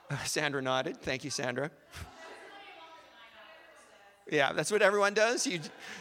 [0.09, 0.97] Uh, Sandra nodded.
[0.97, 1.71] Thank you, Sandra.
[4.29, 5.45] Yeah, that's what everyone does.
[5.47, 5.59] You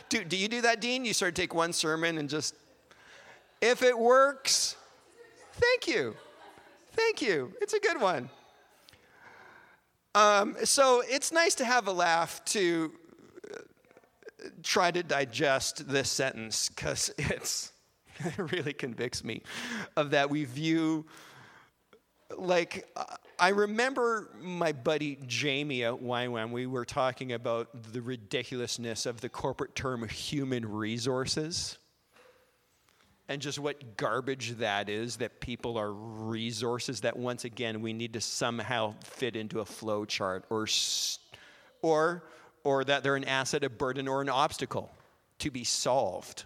[0.09, 1.05] do, do you do that, Dean?
[1.05, 2.55] You sort of take one sermon and just
[3.61, 4.77] if it works,
[5.53, 6.17] thank you.
[6.93, 7.53] Thank you.
[7.61, 8.31] It's a good one.
[10.15, 12.93] Um, so it's nice to have a laugh to
[13.53, 13.59] uh,
[14.63, 17.73] try to digest this sentence because it's
[18.19, 19.43] it really convicts me
[19.97, 21.07] of that we view
[22.37, 22.89] like
[23.41, 29.31] I remember my buddy Jamie at YWAM, we were talking about the ridiculousness of the
[29.31, 31.79] corporate term human resources
[33.31, 38.13] and just what garbage that is that people are resources that once again we need
[38.13, 40.67] to somehow fit into a flow chart or
[41.81, 42.25] or
[42.63, 44.91] or that they're an asset a burden or an obstacle
[45.39, 46.45] to be solved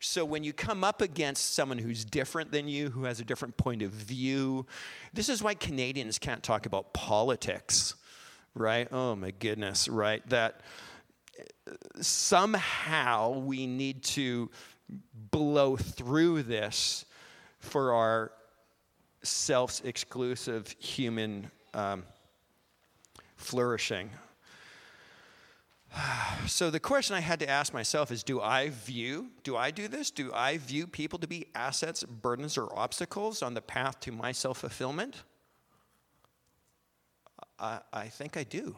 [0.00, 3.56] so when you come up against someone who's different than you who has a different
[3.56, 4.66] point of view
[5.12, 7.94] this is why canadians can't talk about politics
[8.54, 10.60] right oh my goodness right that
[12.00, 14.50] somehow we need to
[15.30, 17.04] blow through this
[17.58, 18.32] for our
[19.22, 22.04] self exclusive human um,
[23.36, 24.10] flourishing.
[26.46, 29.88] So the question I had to ask myself is do I view, do I do
[29.88, 30.12] this?
[30.12, 34.30] Do I view people to be assets, burdens, or obstacles on the path to my
[34.30, 35.24] self fulfillment?
[37.58, 38.76] I, I think I do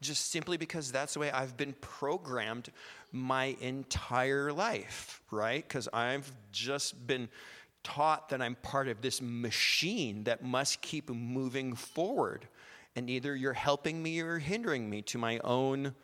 [0.00, 2.70] just simply because that's the way I've been programmed
[3.12, 5.66] my entire life, right?
[5.66, 7.28] Because I've just been
[7.82, 12.46] taught that I'm part of this machine that must keep moving forward.
[12.98, 15.94] And either you're helping me or hindering me to my own,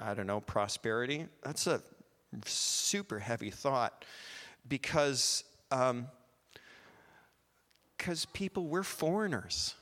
[0.00, 1.26] I don't know, prosperity.
[1.42, 1.82] That's a
[2.46, 4.06] super heavy thought
[4.66, 6.06] because um,
[7.98, 9.74] because people, we're foreigners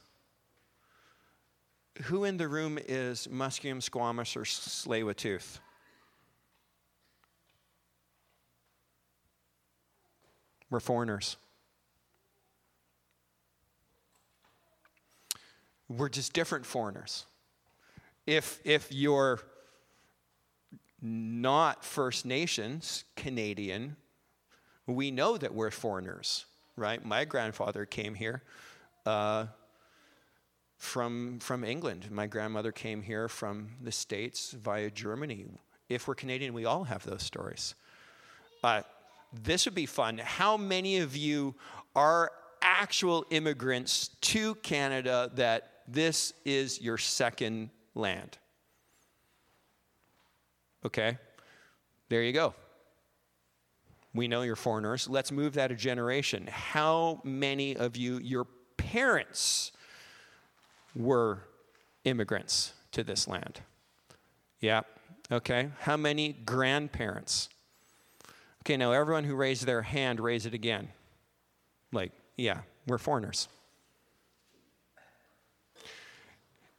[2.02, 5.60] who in the room is Musqueam Squamish or Tsleil-Waututh?
[10.70, 11.36] We're foreigners.
[15.88, 17.26] We're just different foreigners.
[18.26, 19.40] If, if you're
[21.00, 23.96] not First Nations Canadian,
[24.86, 26.44] we know that we're foreigners,
[26.76, 27.04] right?
[27.04, 28.42] My grandfather came here.
[29.04, 29.46] Uh,
[30.78, 32.10] from, from England.
[32.10, 35.46] My grandmother came here from the States via Germany.
[35.88, 37.74] If we're Canadian, we all have those stories.
[38.62, 38.82] Uh,
[39.32, 40.18] this would be fun.
[40.18, 41.54] How many of you
[41.94, 42.30] are
[42.62, 48.38] actual immigrants to Canada that this is your second land?
[50.84, 51.18] Okay,
[52.08, 52.54] there you go.
[54.14, 55.08] We know you're foreigners.
[55.08, 56.46] Let's move that a generation.
[56.46, 58.46] How many of you, your
[58.76, 59.72] parents,
[60.96, 61.42] were
[62.04, 63.60] immigrants to this land.
[64.60, 64.82] Yeah,
[65.30, 65.70] okay.
[65.80, 67.50] How many grandparents?
[68.62, 70.88] Okay, now everyone who raised their hand, raise it again.
[71.92, 73.48] Like, yeah, we're foreigners.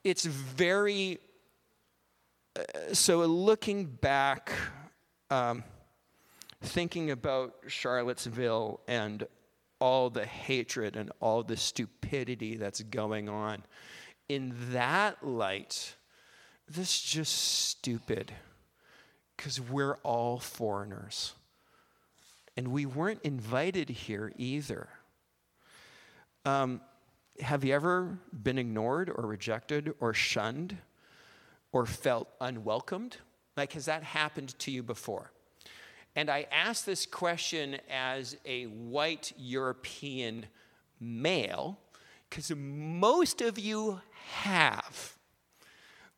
[0.07, 1.19] It's very,
[2.55, 4.53] uh, so looking back,
[5.29, 5.65] um,
[6.61, 9.27] thinking about Charlottesville and
[9.79, 13.63] all the hatred and all the stupidity that's going on
[14.29, 15.97] in that light,
[16.69, 18.33] this is just stupid
[19.35, 21.33] because we're all foreigners.
[22.55, 24.87] And we weren't invited here either.
[26.45, 26.79] Um,
[27.41, 30.77] have you ever been ignored or rejected or shunned
[31.71, 33.17] or felt unwelcomed?
[33.55, 35.31] Like, has that happened to you before?
[36.15, 40.47] And I ask this question as a white European
[40.99, 41.77] male
[42.29, 44.01] because most of you
[44.41, 45.15] have.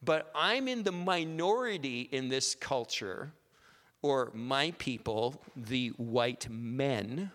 [0.01, 3.33] But I'm in the minority in this culture,
[4.01, 7.31] or my people, the white men,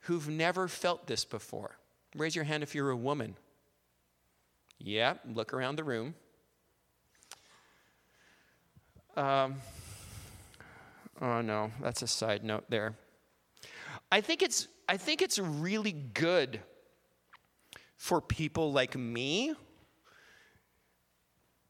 [0.00, 1.78] who've never felt this before.
[2.14, 3.36] Raise your hand if you're a woman.
[4.78, 6.14] Yeah, look around the room.
[9.16, 9.56] Um,
[11.20, 12.94] oh no, that's a side note there.
[14.10, 16.60] I think it's I think it's really good
[17.96, 19.54] for people like me,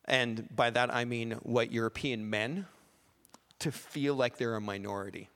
[0.07, 2.67] and by that I mean white European men,
[3.59, 5.29] to feel like they're a minority,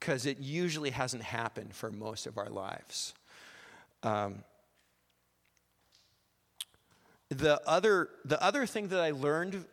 [0.00, 3.14] because it usually hasn't happened for most of our lives.
[4.02, 4.44] Um,
[7.30, 9.64] the other, the other thing that I learned,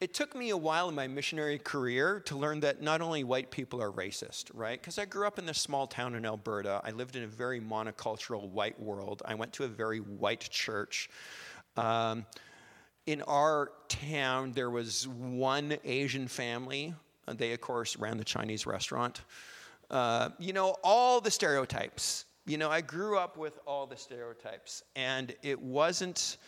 [0.00, 3.50] it took me a while in my missionary career to learn that not only white
[3.50, 4.80] people are racist, right?
[4.80, 6.80] Because I grew up in this small town in Alberta.
[6.84, 9.22] I lived in a very monocultural white world.
[9.24, 11.08] I went to a very white church.
[11.76, 12.26] Um,
[13.06, 16.94] in our town, there was one Asian family.
[17.26, 19.22] They, of course, ran the Chinese restaurant.
[19.90, 22.26] Uh, you know, all the stereotypes.
[22.46, 24.82] You know, I grew up with all the stereotypes.
[24.96, 26.38] And it wasn't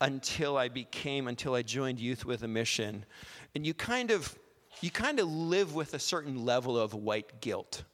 [0.00, 3.04] until I became, until I joined Youth with a Mission.
[3.54, 4.36] And you kind of,
[4.80, 7.84] you kind of live with a certain level of white guilt,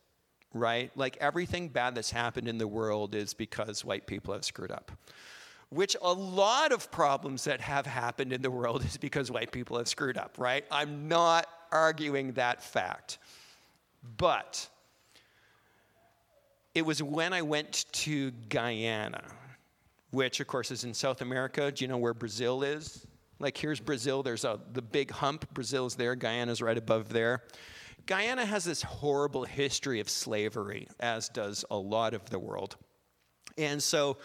[0.54, 0.90] right?
[0.96, 4.92] Like everything bad that's happened in the world is because white people have screwed up.
[5.70, 9.76] Which a lot of problems that have happened in the world is because white people
[9.76, 10.64] have screwed up, right?
[10.70, 13.18] I'm not arguing that fact.
[14.16, 14.66] But
[16.78, 19.22] it was when I went to Guyana
[20.10, 21.70] which of course is in South America.
[21.70, 23.06] Do you know where Brazil is?
[23.38, 27.44] Like here's Brazil, there's a, the big hump, Brazil's there, Guyana's right above there.
[28.06, 32.76] Guyana has this horrible history of slavery, as does a lot of the world.
[33.58, 34.16] And so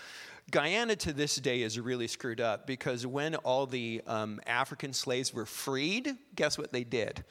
[0.52, 5.34] Guyana to this day is really screwed up because when all the um, African slaves
[5.34, 7.24] were freed, guess what they did?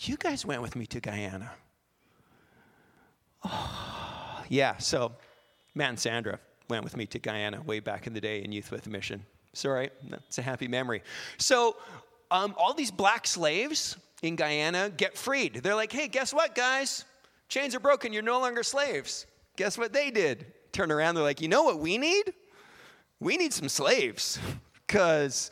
[0.00, 1.52] You guys went with me to Guyana.
[3.44, 5.12] Oh, yeah, so
[5.74, 6.38] man, Sandra,
[6.68, 9.24] went with me to Guyana way back in the day in Youth with a Mission.
[9.52, 9.92] It's all right,
[10.26, 11.02] it's a happy memory.
[11.38, 11.76] So,
[12.30, 15.56] um, all these black slaves in Guyana get freed.
[15.62, 17.04] They're like, hey, guess what, guys?
[17.48, 19.26] Chains are broken, you're no longer slaves.
[19.56, 20.46] Guess what they did?
[20.72, 22.32] Turn around, they're like, you know what we need?
[23.20, 24.38] We need some slaves.
[24.86, 25.50] Because,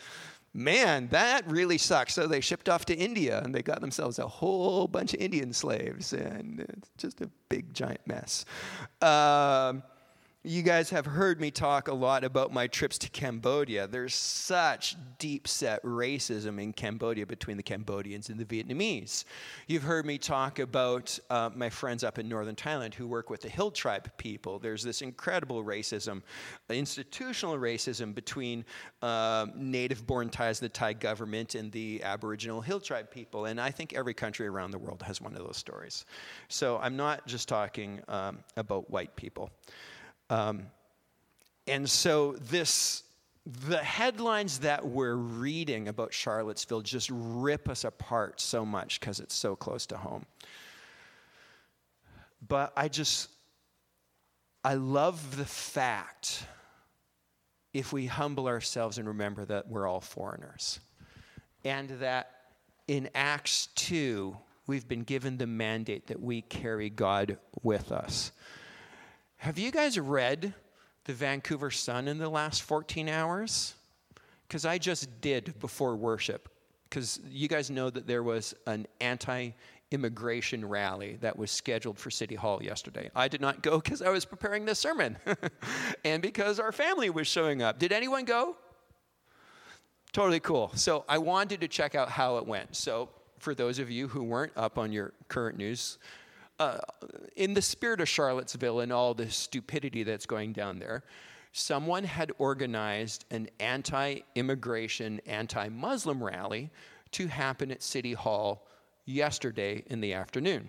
[0.54, 2.14] man, that really sucks.
[2.14, 5.52] So they shipped off to India and they got themselves a whole bunch of Indian
[5.52, 6.12] slaves.
[6.12, 8.44] And it's just a big, giant mess.
[9.00, 9.82] Um,
[10.44, 13.86] you guys have heard me talk a lot about my trips to Cambodia.
[13.86, 19.24] There's such deep set racism in Cambodia between the Cambodians and the Vietnamese.
[19.68, 23.42] You've heard me talk about uh, my friends up in northern Thailand who work with
[23.42, 24.58] the Hill tribe people.
[24.58, 26.22] There's this incredible racism,
[26.68, 28.64] institutional racism between
[29.00, 33.44] uh, native born Thais, the Thai government, and the Aboriginal Hill tribe people.
[33.44, 36.04] And I think every country around the world has one of those stories.
[36.48, 39.48] So I'm not just talking um, about white people.
[40.32, 40.68] Um,
[41.66, 43.02] and so this
[43.44, 49.34] the headlines that we're reading about Charlottesville just rip us apart so much because it's
[49.34, 50.24] so close to home.
[52.46, 53.28] But I just,
[54.64, 56.44] I love the fact
[57.74, 60.78] if we humble ourselves and remember that we're all foreigners.
[61.64, 62.30] And that
[62.86, 68.30] in Acts 2, we've been given the mandate that we carry God with us.
[69.42, 70.54] Have you guys read
[71.02, 73.74] the Vancouver Sun in the last 14 hours?
[74.46, 76.48] Because I just did before worship.
[76.88, 79.50] Because you guys know that there was an anti
[79.90, 83.10] immigration rally that was scheduled for City Hall yesterday.
[83.16, 85.16] I did not go because I was preparing this sermon
[86.04, 87.80] and because our family was showing up.
[87.80, 88.56] Did anyone go?
[90.12, 90.70] Totally cool.
[90.76, 92.76] So I wanted to check out how it went.
[92.76, 93.08] So,
[93.40, 95.98] for those of you who weren't up on your current news,
[96.62, 96.78] uh,
[97.34, 101.02] in the spirit of Charlottesville and all the stupidity that's going down there,
[101.52, 106.70] someone had organized an anti immigration, anti Muslim rally
[107.12, 108.66] to happen at City Hall
[109.06, 110.68] yesterday in the afternoon.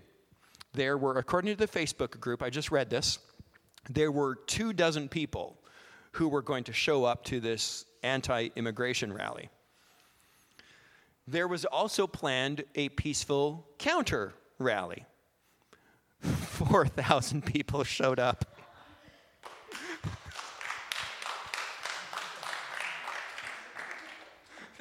[0.74, 3.20] There were, according to the Facebook group, I just read this,
[3.90, 5.58] there were two dozen people
[6.14, 9.50] who were going to show up to this anti immigration rally.
[11.28, 15.06] There was also planned a peaceful counter rally.
[16.54, 18.46] 4,000 people showed up.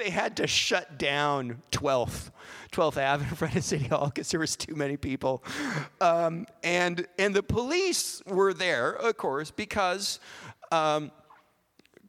[0.02, 2.30] they had to shut down 12th,
[2.72, 5.44] 12th Ave in front of City Hall because there was too many people.
[6.00, 10.18] Um, and, and the police were there, of course, because
[10.72, 11.12] um,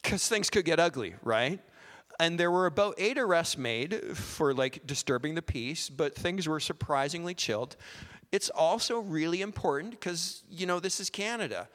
[0.03, 1.59] cause things could get ugly, right?
[2.19, 6.59] And there were about eight arrests made for like disturbing the peace, but things were
[6.59, 7.75] surprisingly chilled.
[8.33, 11.69] It's also really important because, you know, this is Canada,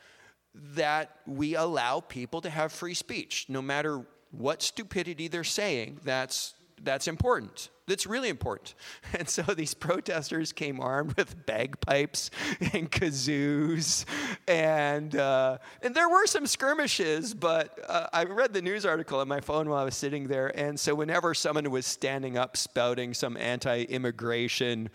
[0.75, 3.47] that we allow people to have free speech.
[3.49, 7.69] No matter what stupidity they're saying, that's, that's important.
[7.87, 8.75] That's really important.
[9.19, 12.31] And so these protesters came armed with bagpipes
[12.73, 14.05] and kazoos,
[14.47, 17.35] and uh, and there were some skirmishes.
[17.35, 20.49] But uh, I read the news article on my phone while I was sitting there,
[20.59, 24.91] and so whenever someone was standing up spouting some anti-immigration,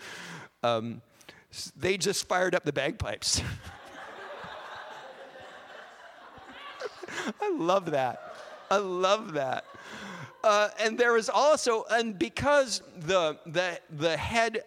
[0.61, 1.01] um,
[1.76, 3.41] they just fired up the bagpipes.
[7.41, 8.36] I love that.
[8.72, 9.66] I love that.
[10.43, 14.64] Uh, and there was also, and because the, the, the head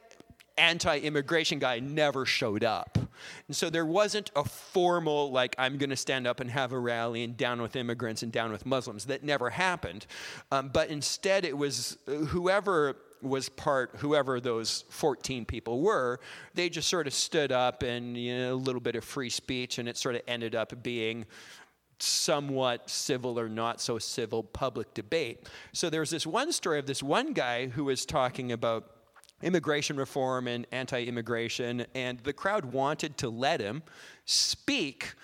[0.59, 2.99] anti immigration guy never showed up.
[3.47, 6.79] And so there wasn't a formal, like, I'm going to stand up and have a
[6.79, 9.07] rally and down with immigrants and down with Muslims.
[9.07, 10.07] That never happened.
[10.51, 16.21] Um, but instead, it was whoever was part, whoever those 14 people were,
[16.55, 19.79] they just sort of stood up and you know, a little bit of free speech,
[19.79, 21.27] and it sort of ended up being
[21.99, 25.49] somewhat civil or not so civil public debate.
[25.73, 28.91] So there's this one story of this one guy who was talking about
[29.43, 33.83] immigration reform and anti immigration, and the crowd wanted to let him
[34.25, 35.15] speak.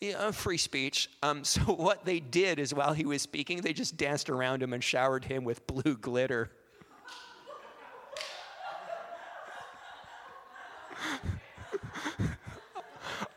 [0.00, 1.10] Yeah, free speech.
[1.22, 4.72] Um, so, what they did is while he was speaking, they just danced around him
[4.72, 6.50] and showered him with blue glitter.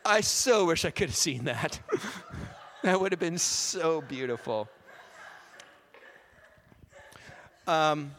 [0.04, 1.78] I so wish I could have seen that.
[2.82, 4.68] that would have been so beautiful.
[7.66, 8.10] Um,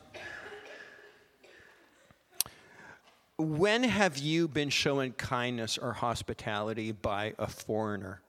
[3.37, 8.21] when have you been shown kindness or hospitality by a foreigner?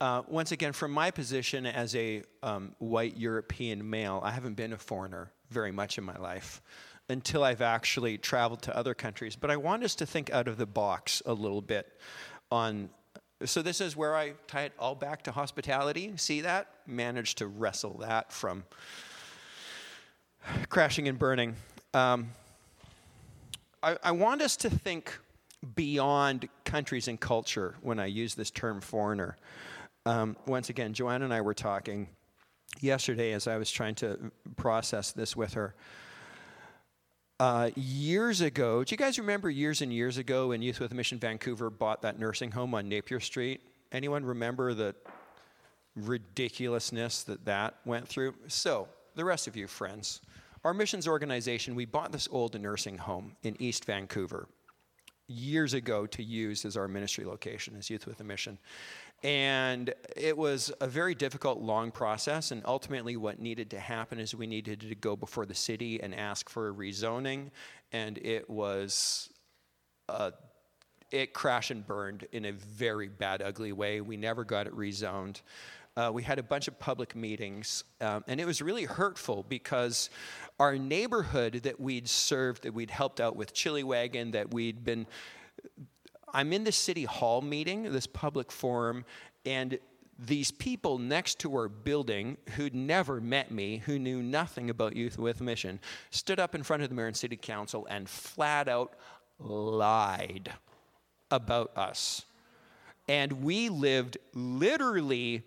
[0.00, 4.72] Uh, once again, from my position as a um, white European male, I haven't been
[4.72, 6.60] a foreigner very much in my life
[7.08, 9.36] until I've actually traveled to other countries.
[9.36, 11.98] But I want us to think out of the box a little bit
[12.50, 12.90] on.
[13.44, 16.12] So, this is where I tie it all back to hospitality.
[16.16, 16.68] See that?
[16.86, 18.64] Managed to wrestle that from
[20.68, 21.54] crashing and burning.
[21.92, 22.30] Um,
[23.82, 25.18] I, I want us to think
[25.74, 29.36] beyond countries and culture when I use this term foreigner.
[30.04, 32.08] Um, once again, Joanna and I were talking
[32.80, 35.74] yesterday as I was trying to process this with her.
[37.38, 40.94] Uh, years ago, do you guys remember years and years ago when Youth with a
[40.94, 43.60] Mission Vancouver bought that nursing home on Napier Street?
[43.92, 44.94] Anyone remember the
[45.96, 48.34] ridiculousness that that went through?
[48.48, 50.22] So, the rest of you, friends,
[50.64, 54.48] our missions organization, we bought this old nursing home in East Vancouver
[55.28, 58.56] years ago to use as our ministry location as Youth with a Mission.
[59.26, 62.52] And it was a very difficult, long process.
[62.52, 66.14] And ultimately, what needed to happen is we needed to go before the city and
[66.14, 67.50] ask for a rezoning.
[67.90, 69.28] And it was,
[70.08, 70.30] uh,
[71.10, 74.00] it crashed and burned in a very bad, ugly way.
[74.00, 75.40] We never got it rezoned.
[75.96, 80.08] Uh, we had a bunch of public meetings, um, and it was really hurtful because
[80.60, 85.06] our neighborhood that we'd served, that we'd helped out with Chili Wagon, that we'd been
[86.36, 89.06] I'm in the city hall meeting, this public forum,
[89.46, 89.78] and
[90.18, 95.18] these people next to our building who'd never met me, who knew nothing about Youth
[95.18, 95.80] with Mission,
[96.10, 98.92] stood up in front of the mayor and city council and flat out
[99.38, 100.52] lied
[101.30, 102.26] about us.
[103.08, 105.42] And we lived literally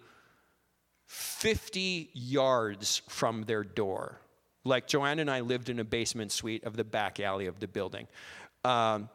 [1.06, 4.20] 50 yards from their door.
[4.64, 7.68] Like Joanne and I lived in a basement suite of the back alley of the
[7.68, 8.08] building.
[8.66, 9.08] Um,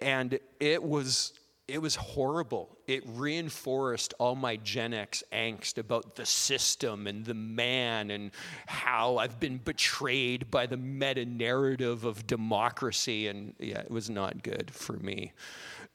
[0.00, 1.32] and it was
[1.68, 2.78] it was horrible.
[2.86, 8.30] It reinforced all my Gen X angst about the system and the man and
[8.66, 13.26] how I've been betrayed by the meta narrative of democracy.
[13.26, 15.32] And yeah, it was not good for me.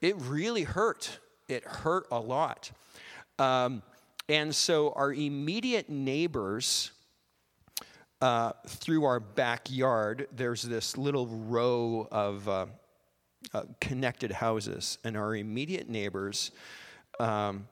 [0.01, 1.19] It really hurt.
[1.47, 2.69] It hurt a lot.
[3.39, 3.81] Um,
[4.27, 6.91] and so our immediate neighbors,
[8.19, 12.49] uh, through our backyard, there's this little row of.
[12.49, 12.65] Uh,
[13.53, 16.51] uh, connected houses, and our immediate neighbors
[17.19, 17.67] um,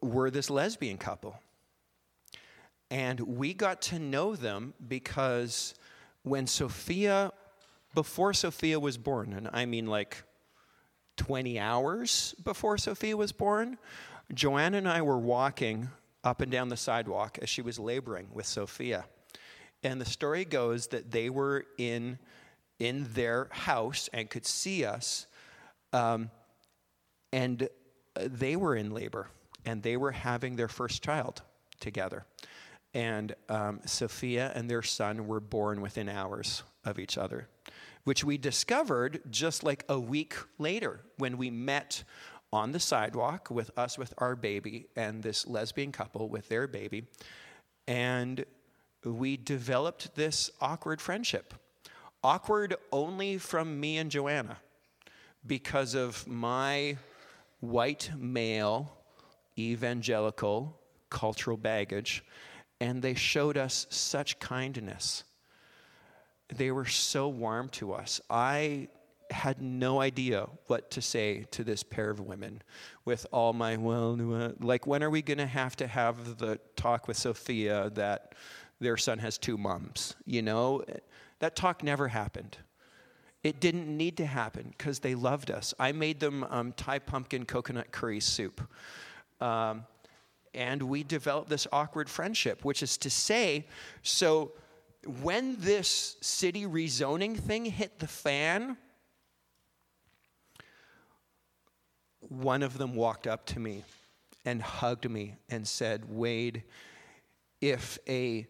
[0.00, 1.38] were this lesbian couple.
[2.90, 5.74] And we got to know them because
[6.22, 7.32] when Sophia,
[7.94, 10.22] before Sophia was born, and I mean like
[11.16, 13.78] 20 hours before Sophia was born,
[14.32, 15.88] Joanna and I were walking
[16.22, 19.04] up and down the sidewalk as she was laboring with Sophia.
[19.82, 22.18] And the story goes that they were in
[22.78, 25.26] in their house and could see us.
[25.92, 26.30] Um,
[27.32, 27.68] and
[28.16, 29.28] uh, they were in labor
[29.64, 31.42] and they were having their first child.
[31.80, 32.24] together.
[32.94, 37.48] And um, Sophia and their son were born within hours of each other,
[38.04, 42.04] which we discovered just like a week later when we met
[42.52, 47.06] on the sidewalk with us with our baby and this lesbian couple with their baby.
[47.88, 48.44] And
[49.04, 51.52] we developed this awkward friendship.
[52.24, 54.56] Awkward only from me and Joanna
[55.46, 56.96] because of my
[57.60, 58.90] white male
[59.58, 62.24] evangelical cultural baggage,
[62.80, 65.24] and they showed us such kindness.
[66.48, 68.22] They were so warm to us.
[68.30, 68.88] I
[69.30, 72.62] had no idea what to say to this pair of women
[73.04, 74.16] with all my, well,
[74.60, 78.34] like, when are we going to have to have the talk with Sophia that
[78.80, 80.14] their son has two moms?
[80.24, 80.84] You know,
[81.38, 82.58] that talk never happened.
[83.42, 85.74] It didn't need to happen because they loved us.
[85.78, 88.60] I made them um, Thai pumpkin coconut curry soup.
[89.40, 89.84] Um,
[90.54, 93.66] and we developed this awkward friendship, which is to say,
[94.02, 94.52] so
[95.20, 98.76] when this city rezoning thing hit the fan,
[102.20, 103.82] one of them walked up to me
[104.44, 106.62] and hugged me and said, Wade,
[107.60, 108.46] if a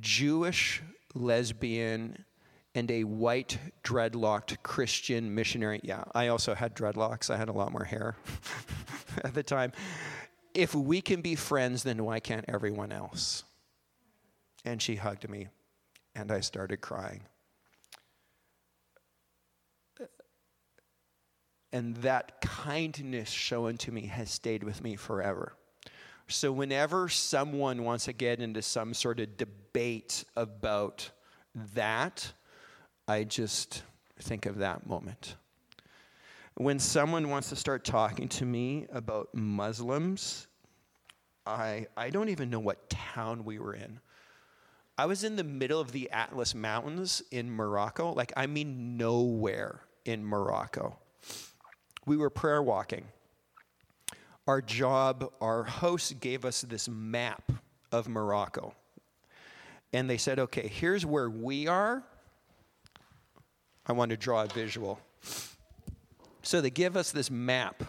[0.00, 0.82] Jewish
[1.14, 2.24] lesbian
[2.74, 7.72] and a white dreadlocked Christian missionary, yeah, I also had dreadlocks, I had a lot
[7.72, 8.16] more hair
[9.24, 9.72] at the time.
[10.54, 13.44] If we can be friends, then why can't everyone else?
[14.64, 15.48] And she hugged me,
[16.14, 17.22] and I started crying.
[21.72, 25.54] And that kindness shown to me has stayed with me forever.
[26.28, 31.10] So, whenever someone wants to get into some sort of debate about
[31.74, 32.32] that,
[33.06, 33.82] I just
[34.18, 35.36] think of that moment.
[36.54, 40.46] When someone wants to start talking to me about Muslims,
[41.46, 44.00] I, I don't even know what town we were in.
[44.96, 49.80] I was in the middle of the Atlas Mountains in Morocco, like, I mean, nowhere
[50.04, 50.98] in Morocco
[52.06, 53.04] we were prayer walking.
[54.46, 57.52] Our job, our host gave us this map
[57.92, 58.74] of Morocco.
[59.92, 62.02] And they said, okay, here's where we are.
[63.86, 64.98] I want to draw a visual.
[66.42, 67.84] So they give us this map,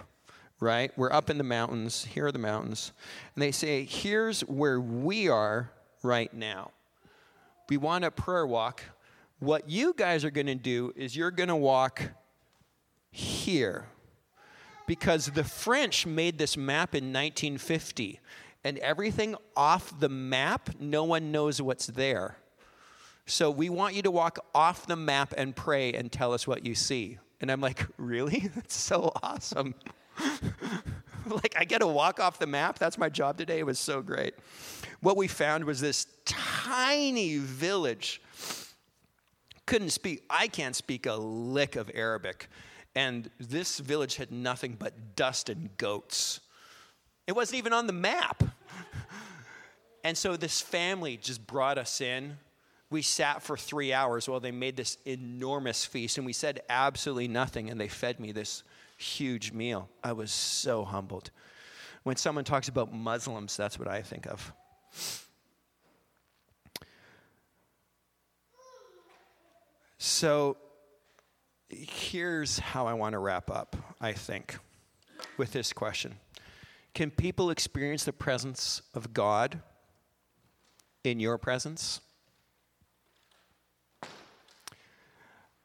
[0.60, 0.92] right?
[0.98, 2.06] We're up in the mountains.
[2.06, 2.92] Here are the mountains.
[3.36, 5.72] And they say, here's where we are
[6.04, 6.72] right now.
[7.70, 8.84] We want a prayer walk.
[9.40, 12.02] What you guys are going to do is you're going to walk
[13.12, 13.88] here
[14.94, 18.20] because the French made this map in 1950,
[18.64, 22.38] and everything off the map, no one knows what's there.
[23.26, 26.64] So we want you to walk off the map and pray and tell us what
[26.64, 27.18] you see.
[27.42, 28.52] And I'm like, really?
[28.56, 29.74] That's so awesome.
[31.26, 32.78] like, I get to walk off the map.
[32.78, 33.58] That's my job today.
[33.58, 34.36] It was so great.
[35.02, 38.22] What we found was this tiny village.
[39.66, 42.48] Couldn't speak, I can't speak a lick of Arabic.
[42.96, 46.40] And this village had nothing but dust and goats.
[47.26, 48.44] It wasn't even on the map.
[50.04, 52.38] and so this family just brought us in.
[52.90, 57.28] We sat for three hours while they made this enormous feast, and we said absolutely
[57.28, 58.62] nothing, and they fed me this
[58.98, 59.90] huge meal.
[60.04, 61.32] I was so humbled.
[62.04, 64.54] When someone talks about Muslims, that's what I think of.
[69.98, 70.58] So,
[71.70, 74.58] here's how I want to wrap up, I think,
[75.38, 76.16] with this question
[76.94, 79.62] Can people experience the presence of God
[81.04, 82.02] in your presence?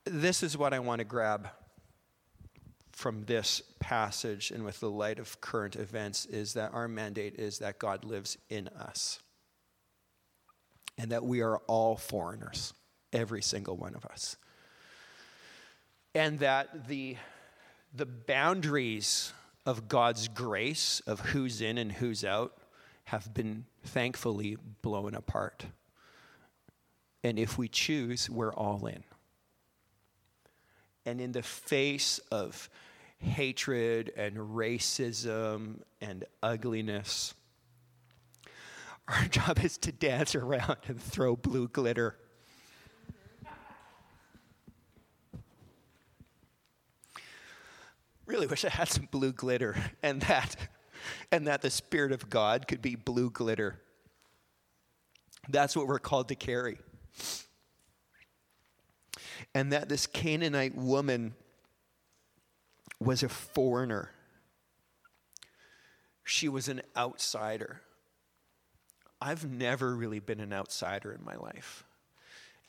[0.04, 1.48] This is what I want to grab
[2.92, 7.58] from this passage and with the light of current events is that our mandate is
[7.58, 9.20] that God lives in us
[10.96, 12.72] and that we are all foreigners,
[13.12, 14.36] every single one of us
[16.18, 17.16] and that the,
[17.94, 19.32] the boundaries
[19.64, 22.58] of God's grace, of who's in and who's out,
[23.04, 25.64] have been thankfully blown apart.
[27.22, 29.04] And if we choose, we're all in.
[31.06, 32.68] And in the face of
[33.18, 37.32] hatred and racism and ugliness,
[39.06, 42.16] our job is to dance around and throw blue glitter
[48.28, 50.56] really wish I had some blue glitter and that
[51.32, 53.80] and that the spirit of God could be blue glitter.
[55.48, 56.78] That's what we're called to carry.
[59.54, 61.34] And that this Canaanite woman
[63.00, 64.10] was a foreigner.
[66.24, 67.80] she was an outsider.
[69.20, 71.84] I've never really been an outsider in my life.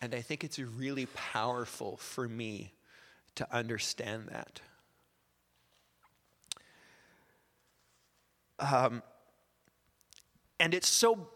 [0.02, 2.74] And I think it's really powerful for me
[3.36, 4.62] to understand that.
[8.60, 9.04] Um,
[10.60, 11.30] and it's so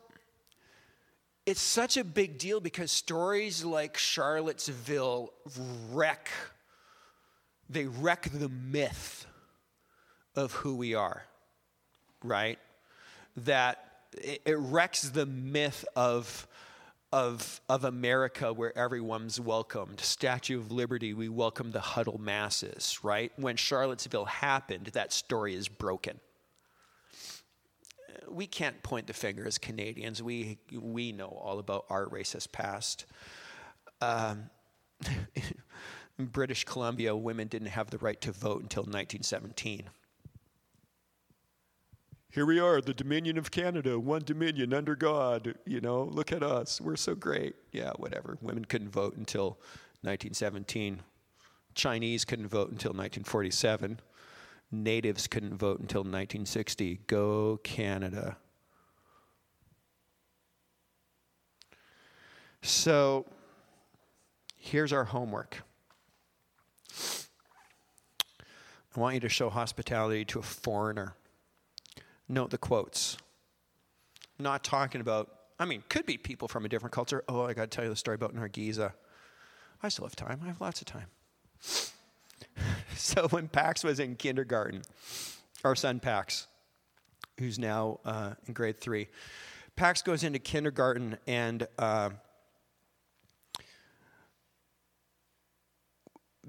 [1.45, 5.34] it's such a big deal because stories like Charlottesville
[5.91, 6.30] wreck
[7.69, 9.26] they wreck the myth
[10.36, 11.24] of who we are,
[12.24, 12.59] right?
[13.38, 16.47] That it, wrecks the myth of
[17.11, 19.99] of, of America where everyone's welcomed.
[19.99, 23.32] Statue of Liberty, we welcome the huddle masses, right?
[23.36, 26.19] When Charlottesville happened, that story is broken.
[28.30, 30.22] We can't point the finger as Canadians.
[30.22, 33.05] We, we know all about our racist past.
[34.01, 34.49] Um,
[36.18, 39.89] in British Columbia, women didn't have the right to vote until 1917
[42.34, 45.53] here we are, the Dominion of Canada, one Dominion under God.
[45.68, 46.82] You know, look at us.
[46.82, 47.53] We're so great.
[47.72, 48.39] Yeah, whatever.
[48.41, 49.59] Women couldn't vote until
[50.01, 51.03] 1917.
[51.76, 53.99] Chinese couldn't vote until 1947.
[54.74, 57.01] Natives couldn't vote until 1960.
[57.05, 58.38] Go Canada.
[62.63, 63.26] So
[64.57, 65.61] here's our homework.
[68.95, 71.15] I want you to show hospitality to a foreigner.
[72.28, 73.17] Note the quotes.
[74.39, 77.24] Not talking about, I mean, could be people from a different culture.
[77.28, 78.93] Oh, I got to tell you the story about Nargiza.
[79.84, 80.39] I still have time.
[80.43, 81.07] I have lots of time.
[82.95, 84.82] so when Pax was in kindergarten,
[85.64, 86.47] our son Pax,
[87.39, 89.08] who's now uh, in grade three,
[89.76, 92.12] Pax goes into kindergarten and uh,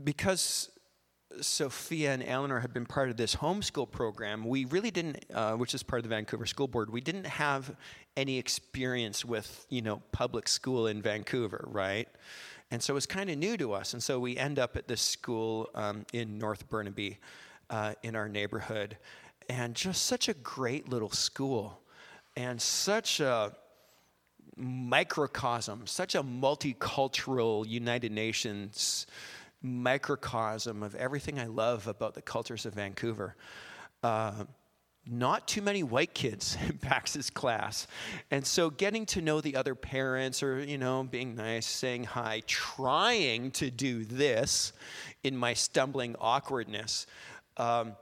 [0.02, 0.70] because
[1.40, 5.74] Sophia and Eleanor had been part of this homeschool program, we really didn't, uh, which
[5.74, 7.74] is part of the Vancouver School Board, we didn't have
[8.16, 12.08] any experience with, you know, public school in Vancouver, right?
[12.74, 13.92] And so it was kind of new to us.
[13.92, 17.18] And so we end up at this school um, in North Burnaby
[17.70, 18.96] uh, in our neighborhood.
[19.48, 21.80] And just such a great little school.
[22.36, 23.52] And such a
[24.56, 29.06] microcosm, such a multicultural United Nations
[29.62, 33.36] microcosm of everything I love about the cultures of Vancouver.
[34.02, 34.46] Uh,
[35.06, 37.86] not too many white kids in Pax's class.
[38.30, 42.42] And so getting to know the other parents or, you know, being nice, saying hi,
[42.46, 44.72] trying to do this
[45.22, 47.06] in my stumbling awkwardness.
[47.56, 47.96] Um,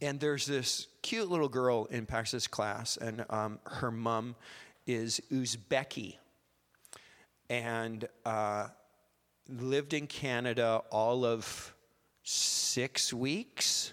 [0.00, 4.34] and there's this cute little girl in Pax's class, and um, her mom
[4.86, 6.16] is Uzbeki.
[7.50, 8.68] And uh,
[9.48, 11.74] lived in Canada all of
[12.22, 13.92] six weeks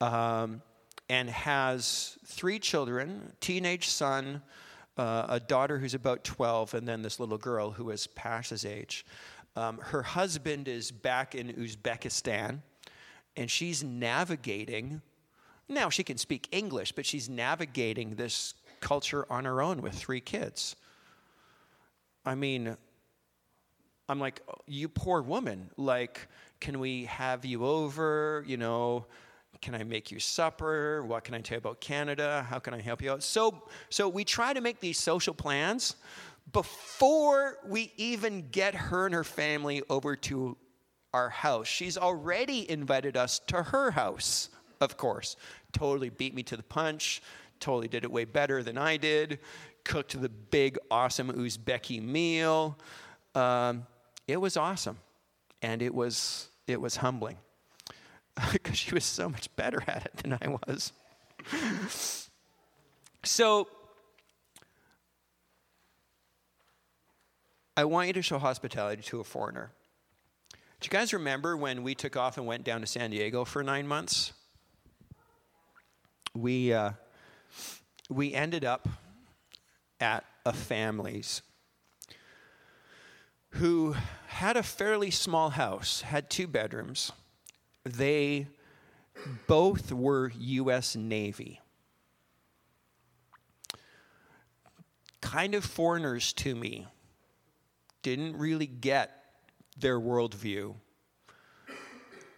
[0.00, 0.62] um,
[1.08, 4.42] and has three children teenage son,
[4.96, 9.06] uh, a daughter who's about 12, and then this little girl who is Pax's age.
[9.56, 12.60] Um, her husband is back in Uzbekistan,
[13.36, 15.02] and she's navigating.
[15.68, 20.20] Now, she can speak English, but she's navigating this culture on her own with three
[20.20, 20.76] kids.
[22.24, 22.76] I mean,
[24.08, 25.70] I'm like, you poor woman.
[25.76, 26.28] Like,
[26.60, 28.44] can we have you over?
[28.46, 29.06] You know,
[29.60, 31.04] can I make you supper?
[31.04, 32.46] What can I tell you about Canada?
[32.48, 33.22] How can I help you out?
[33.22, 35.96] So, so we try to make these social plans
[36.52, 40.56] before we even get her and her family over to
[41.12, 41.66] our house.
[41.66, 44.50] She's already invited us to her house,
[44.80, 45.36] of course.
[45.72, 47.22] Totally beat me to the punch.
[47.60, 49.40] Totally did it way better than I did.
[49.84, 52.78] Cooked the big, awesome Uzbeki meal.
[53.34, 53.86] Um,
[54.26, 54.98] it was awesome
[55.62, 57.36] and it was it was humbling
[58.52, 60.92] because she was so much better at it than I was.
[63.24, 63.68] so
[67.76, 69.70] I want you to show hospitality to a foreigner.
[70.80, 73.62] Do you guys remember when we took off and went down to San Diego for
[73.62, 74.32] nine months?
[76.34, 76.92] We, uh,
[78.08, 78.88] we ended up
[80.00, 81.42] at a family's
[83.52, 87.12] who had a fairly small house, had two bedrooms.
[87.96, 88.48] They
[89.46, 90.96] both were U.S.
[90.96, 91.60] Navy.
[95.20, 96.86] Kind of foreigners to me.
[98.02, 99.10] Didn't really get
[99.78, 100.74] their worldview.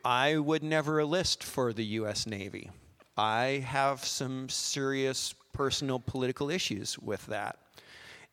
[0.05, 2.26] I would never enlist for the U.S.
[2.26, 2.70] Navy.
[3.16, 7.59] I have some serious personal political issues with that.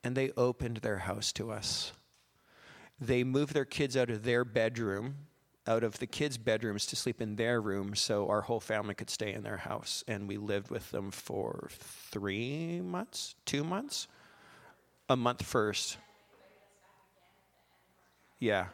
[0.04, 1.92] And they opened their house to us
[3.00, 5.16] they moved their kids out of their bedroom
[5.68, 9.10] out of the kids' bedrooms to sleep in their room so our whole family could
[9.10, 10.04] stay in their house.
[10.08, 14.08] And we lived with them for three months, two months,
[15.10, 15.98] a month first.
[18.40, 18.68] Yeah.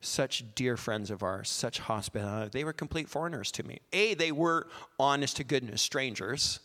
[0.00, 2.50] Such dear friends of ours, such hospitality.
[2.52, 3.80] They were complete foreigners to me.
[3.92, 4.66] A, they were
[4.98, 6.58] honest to goodness strangers,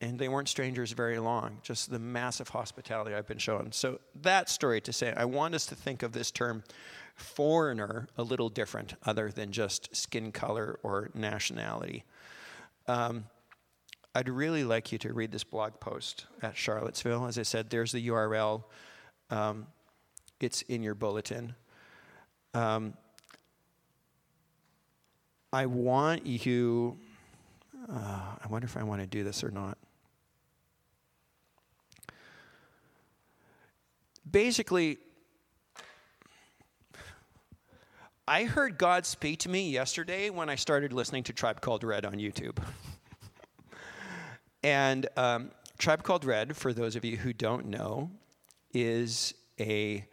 [0.00, 3.70] and they weren't strangers very long, just the massive hospitality I've been shown.
[3.70, 6.64] So, that story to say, I want us to think of this term
[7.14, 12.04] foreigner a little different, other than just skin color or nationality.
[12.86, 13.24] Um,
[14.14, 17.26] I'd really like you to read this blog post at Charlottesville.
[17.26, 18.64] As I said, there's the URL.
[19.30, 19.66] Um,
[20.40, 21.54] it's in your bulletin.
[22.52, 22.94] Um,
[25.52, 26.96] I want you,
[27.88, 29.78] uh, I wonder if I want to do this or not.
[34.30, 34.98] Basically,
[38.26, 42.06] I heard God speak to me yesterday when I started listening to Tribe Called Red
[42.06, 42.56] on YouTube.
[44.62, 48.10] and um, Tribe Called Red, for those of you who don't know,
[48.72, 50.06] is a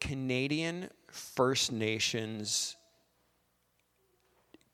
[0.00, 2.76] Canadian First Nations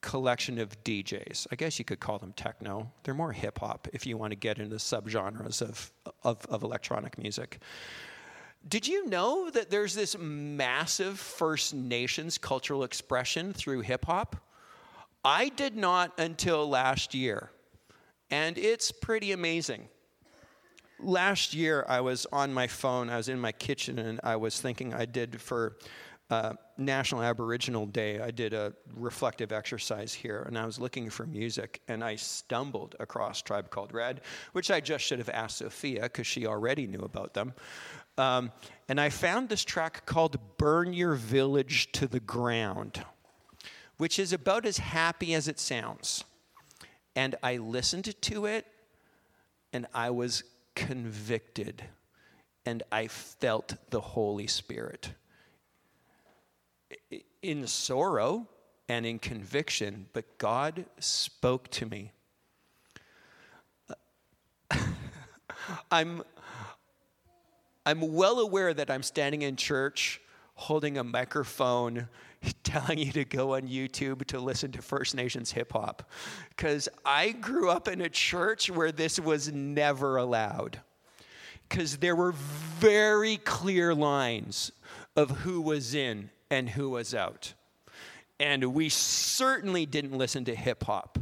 [0.00, 1.48] collection of DJs.
[1.50, 2.88] I guess you could call them techno.
[3.02, 5.90] They're more hip hop if you want to get into subgenres of,
[6.22, 7.58] of, of electronic music.
[8.66, 14.36] Did you know that there's this massive First Nations cultural expression through hip hop?
[15.22, 17.50] I did not until last year,
[18.30, 19.88] and it's pretty amazing.
[20.98, 24.60] Last year, I was on my phone, I was in my kitchen, and I was
[24.60, 25.76] thinking I did for
[26.30, 31.26] uh, National Aboriginal Day, I did a reflective exercise here, and I was looking for
[31.26, 34.22] music, and I stumbled across Tribe Called Red,
[34.52, 37.54] which I just should have asked Sophia because she already knew about them.
[38.16, 38.52] Um,
[38.88, 43.04] and I found this track called Burn Your Village to the Ground,
[43.98, 46.24] which is about as happy as it sounds.
[47.16, 48.66] And I listened to it
[49.72, 50.44] and I was
[50.74, 51.84] convicted
[52.66, 55.10] and I felt the Holy Spirit.
[57.42, 58.48] In sorrow
[58.88, 62.12] and in conviction, but God spoke to me.
[65.90, 66.22] I'm
[67.86, 70.20] I'm well aware that I'm standing in church
[70.54, 72.08] holding a microphone
[72.64, 76.08] telling you to go on YouTube to listen to First Nations hip hop.
[76.50, 80.80] Because I grew up in a church where this was never allowed.
[81.68, 84.72] Because there were very clear lines
[85.16, 87.54] of who was in and who was out.
[88.40, 91.18] And we certainly didn't listen to hip hop.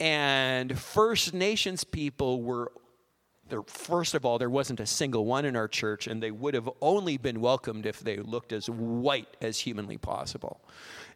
[0.00, 2.72] And First Nations people were
[3.48, 6.54] there, first of all, there wasn't a single one in our church, and they would
[6.54, 10.60] have only been welcomed if they looked as white as humanly possible.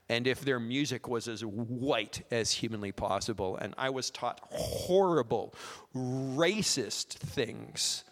[0.08, 3.56] And if their music was as white as humanly possible.
[3.56, 5.54] And I was taught horrible,
[5.94, 8.04] racist things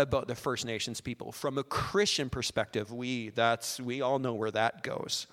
[0.00, 1.32] about the First Nations people.
[1.32, 5.26] From a Christian perspective, we, that's, we all know where that goes.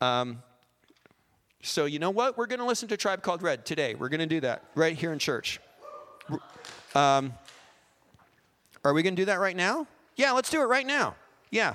[0.00, 0.42] Um,
[1.62, 2.36] so, you know what?
[2.36, 3.94] We're going to listen to Tribe Called Red today.
[3.94, 5.60] We're going to do that right here in church.
[6.94, 7.34] Um,
[8.84, 9.86] are we going to do that right now?
[10.16, 11.14] Yeah, let's do it right now.
[11.50, 11.74] Yeah.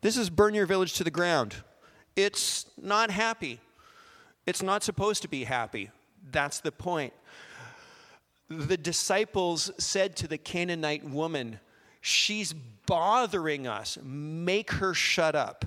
[0.00, 1.56] This is burn your village to the ground.
[2.16, 3.60] It's not happy.
[4.46, 5.90] It's not supposed to be happy.
[6.30, 7.12] That's the point.
[8.48, 11.60] The disciples said to the Canaanite woman,
[12.00, 12.54] She's
[12.86, 13.98] bothering us.
[14.02, 15.64] Make her shut up.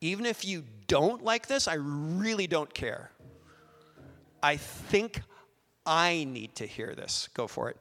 [0.00, 3.10] Even if you don't like this, I really don't care.
[4.42, 5.22] I think
[5.86, 7.28] I need to hear this.
[7.32, 7.76] Go for it.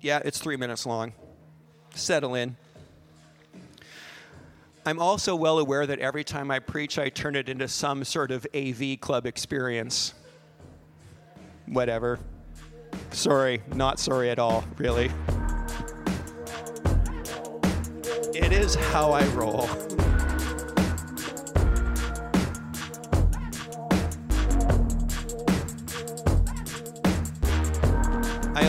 [0.00, 1.12] Yeah, it's three minutes long.
[2.00, 2.56] Settle in.
[4.86, 8.30] I'm also well aware that every time I preach, I turn it into some sort
[8.30, 10.14] of AV club experience.
[11.66, 12.18] Whatever.
[13.10, 15.10] Sorry, not sorry at all, really.
[18.34, 19.68] It is how I roll.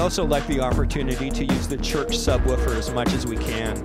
[0.01, 3.77] Also like the opportunity to use the church subwoofer as much as we can.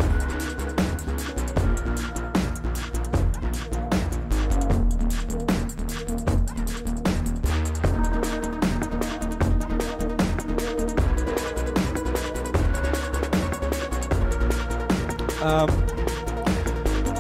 [15.43, 15.69] Um,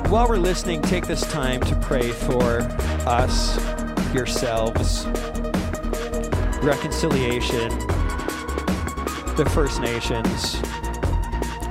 [0.08, 2.60] while we're listening, take this time to pray for
[3.06, 3.58] us
[4.14, 5.04] yourselves,
[6.62, 7.85] reconciliation,
[9.36, 10.62] the First Nations,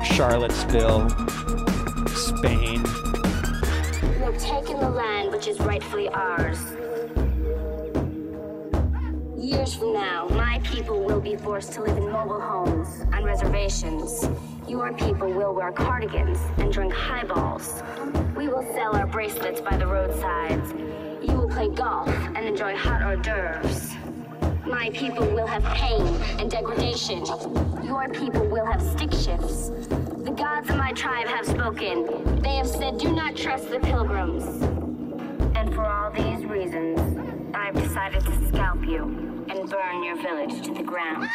[0.06, 1.10] Charlottesville,
[2.10, 2.84] Spain.
[4.04, 6.60] We have taken the land which is rightfully ours.
[9.36, 14.30] Years from now, my people will be forced to live in mobile homes on reservations.
[14.68, 17.82] Your people will wear cardigans and drink highballs.
[18.36, 20.72] We will sell our bracelets by the roadsides.
[21.28, 23.85] You will play golf and enjoy hot hors d'oeuvres.
[24.68, 26.02] My people will have pain
[26.40, 27.24] and degradation.
[27.84, 29.70] Your people will have stick shifts.
[29.70, 32.42] The gods of my tribe have spoken.
[32.42, 34.44] They have said, do not trust the pilgrims.
[35.56, 37.00] And for all these reasons,
[37.54, 41.30] I've decided to scalp you and burn your village to the ground.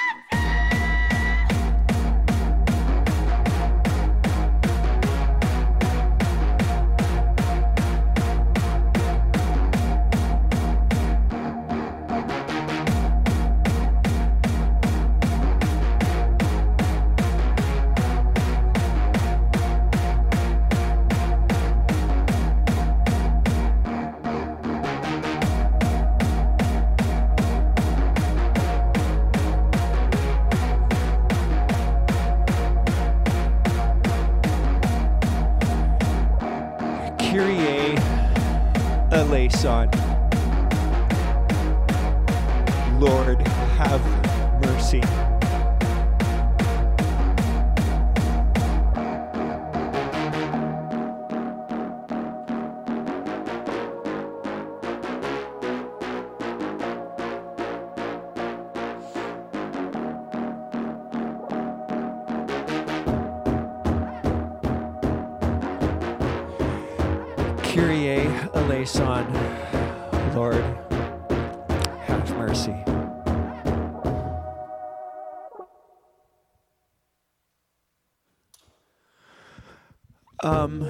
[80.51, 80.87] Um,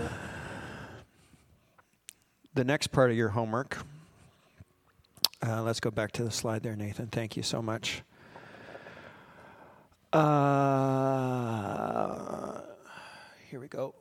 [2.55, 3.77] the next part of your homework.
[5.47, 7.09] Uh, let's go back to the slide there, Nathan.
[7.09, 8.01] Thank you so much.
[10.15, 11.03] Uh,
[13.51, 13.95] here we go.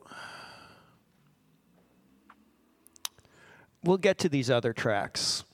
[3.84, 5.44] We'll get to these other tracks.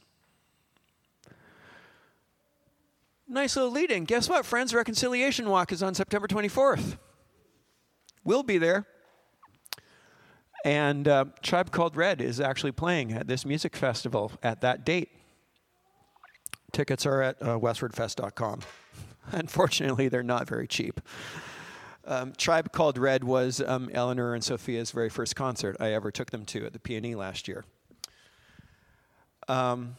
[3.27, 4.05] Nice little lead in.
[4.05, 4.73] Guess what, friends?
[4.73, 6.97] Reconciliation Walk is on September 24th.
[8.23, 8.87] We'll be there.
[10.67, 15.11] And uh, Tribe Called Red is actually playing at this music festival at that date.
[16.73, 18.63] Tickets are at uh, westwardfest.com.
[19.31, 21.01] Unfortunately, they're not very cheap.
[22.05, 26.33] Um, Tribe Called Red was um, Eleanor and Sophia's very first concert I ever took
[26.33, 27.65] them to at the Peony last year.
[29.47, 29.95] Um,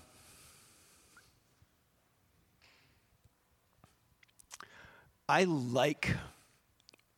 [5.30, 6.14] I like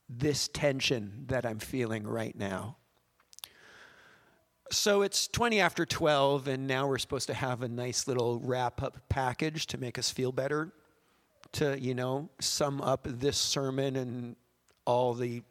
[0.08, 2.76] this tension that I'm feeling right now.
[4.72, 8.84] So it's 20 after 12, and now we're supposed to have a nice little wrap
[8.84, 10.72] up package to make us feel better,
[11.54, 14.36] to, you know, sum up this sermon and
[14.86, 15.42] all the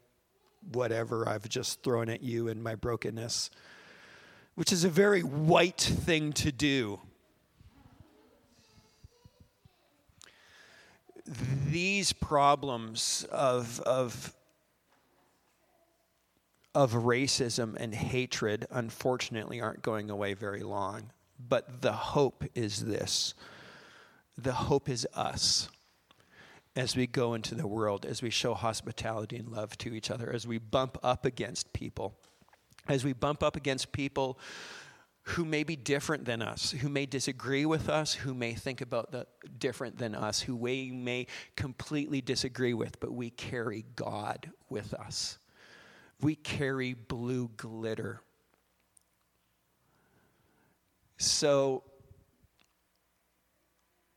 [0.73, 3.51] whatever I've just thrown at you and my brokenness,
[4.55, 7.01] which is a very white thing to do.
[11.67, 14.33] These problems of, of
[16.75, 21.11] of racism and hatred, unfortunately, aren't going away very long.
[21.39, 23.35] But the hope is this
[24.37, 25.69] the hope is us
[26.77, 30.33] as we go into the world, as we show hospitality and love to each other,
[30.33, 32.17] as we bump up against people,
[32.87, 34.39] as we bump up against people
[35.23, 39.11] who may be different than us, who may disagree with us, who may think about
[39.11, 39.27] the
[39.59, 45.39] different than us, who we may completely disagree with, but we carry God with us
[46.21, 48.21] we carry blue glitter.
[51.19, 51.83] So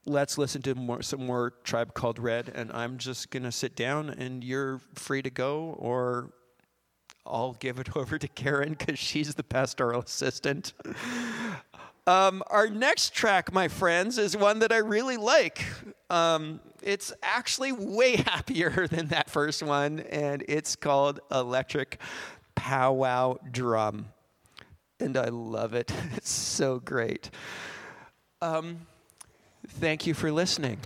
[0.06, 3.76] let's listen to more, some more Tribe Called Red, and I'm just going to sit
[3.76, 6.32] down, and you're free to go, or
[7.26, 10.74] I'll give it over to Karen because she's the pastoral assistant.
[12.08, 15.64] Um, our next track, my friends, is one that I really like.
[16.10, 21.99] Um, it's actually way happier than that first one, and it's called Electric
[22.56, 24.08] Powwow Drum.
[24.99, 25.91] And I love it.
[26.18, 27.30] It's so great.
[28.41, 28.88] Um,
[29.68, 30.80] thank you for listening.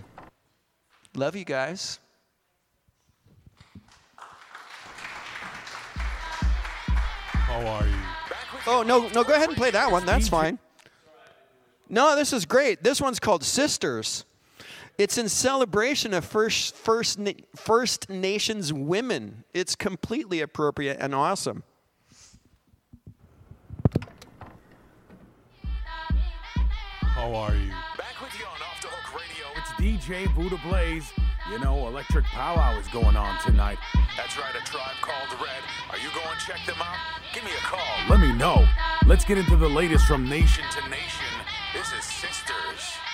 [1.14, 1.98] Love you guys.
[6.54, 7.94] How are you?
[8.66, 10.04] Oh, no, no, go ahead and play that one.
[10.04, 10.58] That's fine.
[11.88, 12.82] No, this is great.
[12.82, 14.24] This one's called Sisters.
[14.98, 17.20] It's in celebration of First, First,
[17.54, 19.44] First Nations women.
[19.52, 21.62] It's completely appropriate and awesome.
[27.02, 27.70] How are you?
[27.96, 29.46] Back with you on Off the Hook Radio.
[29.56, 31.12] It's DJ Buddha Blaze.
[31.50, 33.78] You know, electric powwow is going on tonight.
[34.16, 35.62] That's right, a tribe called Red.
[35.90, 36.96] Are you going to check them out?
[37.32, 37.80] Give me a call.
[38.08, 38.66] Let me know.
[39.06, 41.25] Let's get into the latest from nation to nation.
[41.76, 43.05] This is Sisters.